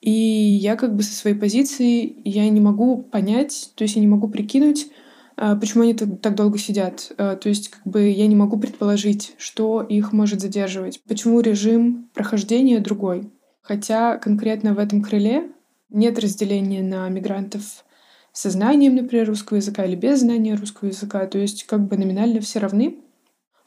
[0.00, 4.08] И я как бы со своей позиции, я не могу понять, то есть я не
[4.08, 4.88] могу прикинуть,
[5.36, 7.12] а, почему они так долго сидят.
[7.18, 11.02] А, то есть как бы я не могу предположить, что их может задерживать.
[11.04, 13.30] Почему режим прохождения другой.
[13.62, 15.50] Хотя конкретно в этом крыле
[15.90, 17.84] нет разделения на мигрантов
[18.32, 21.26] со знанием, например, русского языка или без знания русского языка.
[21.26, 22.98] То есть как бы номинально все равны.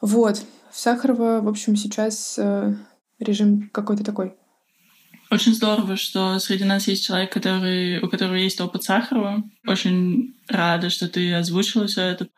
[0.00, 0.42] Вот.
[0.70, 2.74] В Сахарова, в общем, сейчас э,
[3.18, 4.34] режим какой-то такой.
[5.34, 9.42] Очень здорово, что среди нас есть человек, который, у которого есть опыт Сахарова.
[9.66, 12.28] Очень рада, что ты озвучила все это.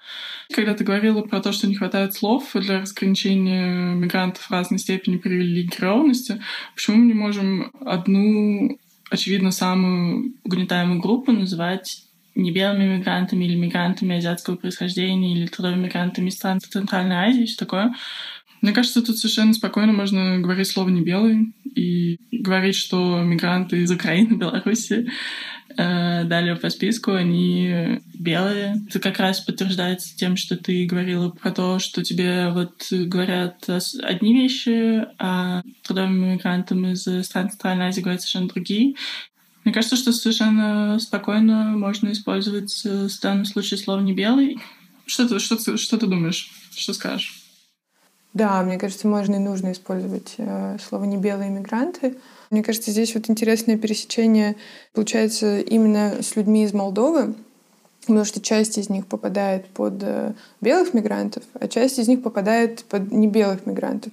[0.50, 6.40] Когда ты говорила про то, что не хватает слов для разграничения мигрантов разной степени привилегированности,
[6.74, 8.78] почему мы не можем одну,
[9.10, 12.02] очевидно, самую угнетаемую группу называть
[12.34, 17.56] не белыми мигрантами или мигрантами азиатского происхождения или трудовыми мигрантами из стран Центральной Азии, все
[17.56, 17.94] такое.
[18.62, 23.90] Мне кажется, тут совершенно спокойно можно говорить слово «не белый» и говорить, что мигранты из
[23.90, 25.10] Украины, Беларуси,
[25.76, 28.82] э, далее по списку, они белые.
[28.88, 33.68] Это как раз подтверждается тем, что ты говорила про то, что тебе вот говорят
[34.02, 38.94] одни вещи, а трудовым мигрантам из стран Центральной Азии говорят совершенно другие.
[39.64, 44.58] Мне кажется, что совершенно спокойно можно использовать в данном случае слово «не белый».
[45.06, 46.50] Что ты, что, что ты думаешь?
[46.74, 47.45] Что скажешь?
[48.36, 52.18] Да, мне кажется, можно и нужно использовать э, слово «не белые мигранты».
[52.50, 54.56] Мне кажется, здесь вот интересное пересечение
[54.92, 57.32] получается именно с людьми из Молдовы,
[58.02, 62.84] потому что часть из них попадает под э, белых мигрантов, а часть из них попадает
[62.84, 64.12] под небелых мигрантов.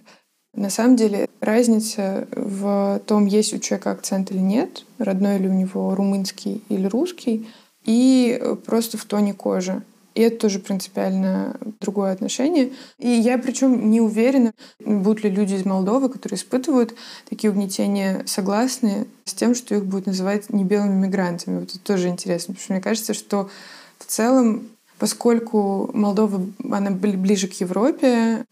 [0.53, 5.53] На самом деле разница в том, есть у человека акцент или нет, родной ли у
[5.53, 7.45] него румынский или русский,
[7.83, 9.83] и просто в тоне кожи.
[10.15, 12.71] И это тоже принципиально другое отношение.
[12.99, 16.93] И я причем не уверена, будут ли люди из Молдовы, которые испытывают
[17.29, 21.59] такие угнетения, согласны с тем, что их будут называть не белыми мигрантами.
[21.59, 23.49] Вот это тоже интересно, потому что мне кажется, что
[23.97, 24.67] в целом,
[24.99, 28.45] поскольку Молдова, она ближе к Европе,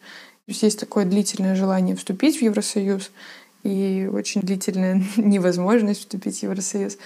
[0.48, 3.12] есть такое длительное желание вступить в Евросоюз
[3.64, 6.98] и очень длительная невозможность вступить в Евросоюз,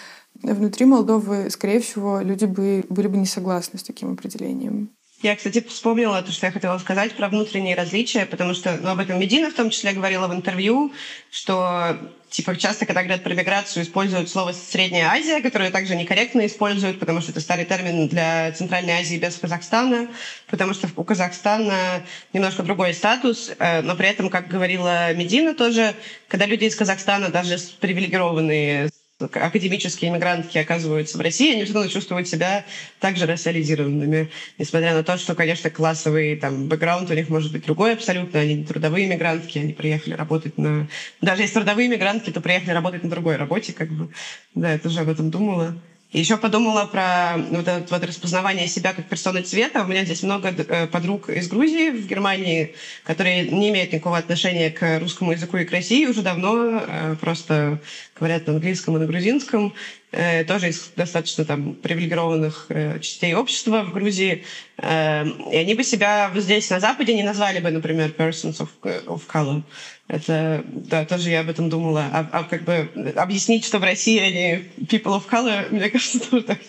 [0.41, 4.91] внутри Молдовы, скорее всего, люди бы, были бы не согласны с таким определением.
[5.22, 8.99] Я, кстати, вспомнила то, что я хотела сказать про внутренние различия, потому что ну, об
[8.99, 10.91] этом Медина в том числе говорила в интервью,
[11.32, 11.98] что
[12.30, 17.22] типа часто, когда говорят про миграцию, используют слово «Средняя Азия», которое также некорректно используют, потому
[17.22, 20.10] что это старый термин для Центральной Азии без Казахстана,
[20.48, 22.03] потому что у Казахстана
[22.34, 25.95] немножко другой статус, э, но при этом, как говорила Медина тоже,
[26.28, 28.90] когда люди из Казахстана, даже привилегированные
[29.20, 32.66] академические иммигрантки оказываются в России, они все равно чувствуют себя
[33.00, 37.94] также рассиализированными, несмотря на то, что, конечно, классовый там, бэкграунд у них может быть другой
[37.94, 40.88] абсолютно, они не трудовые иммигрантки, они приехали работать на...
[41.22, 44.10] Даже если трудовые иммигрантки, то приехали работать на другой работе, как бы.
[44.54, 45.76] Да, я тоже об этом думала.
[46.16, 49.84] Еще подумала про вот это вот распознавание себя как персоны цвета.
[49.84, 52.74] У меня здесь много э, подруг из Грузии, в Германии,
[53.04, 57.82] которые не имеют никакого отношения к русскому языку и к России уже давно, э, просто
[58.18, 59.74] говорят на английском и на грузинском.
[60.12, 62.68] Э, тоже из достаточно там привилегированных
[63.02, 64.44] частей общества в Грузии.
[64.78, 68.70] И они бы себя здесь на Западе не назвали бы, например, persons of,
[69.06, 69.64] of color.
[70.08, 72.06] Это, да, тоже я об этом думала.
[72.12, 76.44] А, а как бы объяснить, что в России они people of color, мне кажется, тоже
[76.44, 76.60] так,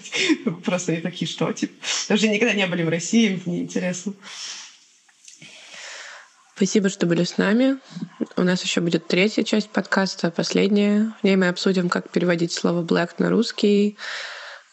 [0.64, 1.74] просто не такие, что, типа,
[2.08, 4.14] даже никогда не были в России, мне интересно.
[6.56, 7.76] Спасибо, что были с нами.
[8.34, 11.12] У нас еще будет третья часть подкаста, последняя.
[11.20, 13.98] В ней мы обсудим, как переводить слово black на русский,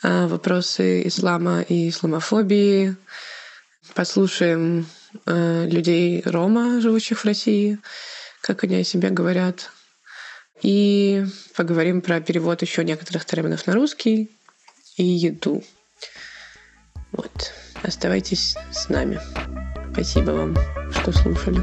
[0.02, 2.96] а, вопросы ислама и исламофобии.
[3.96, 4.86] Послушаем
[5.26, 7.80] а, людей Рома, живущих в России,
[8.40, 9.70] как они о себе говорят.
[10.62, 14.32] И поговорим про перевод еще некоторых терминов на русский
[14.96, 15.62] и еду.
[17.12, 17.52] Вот.
[17.82, 19.20] Оставайтесь с нами.
[19.94, 20.56] Спасибо вам,
[20.92, 21.62] что слушали.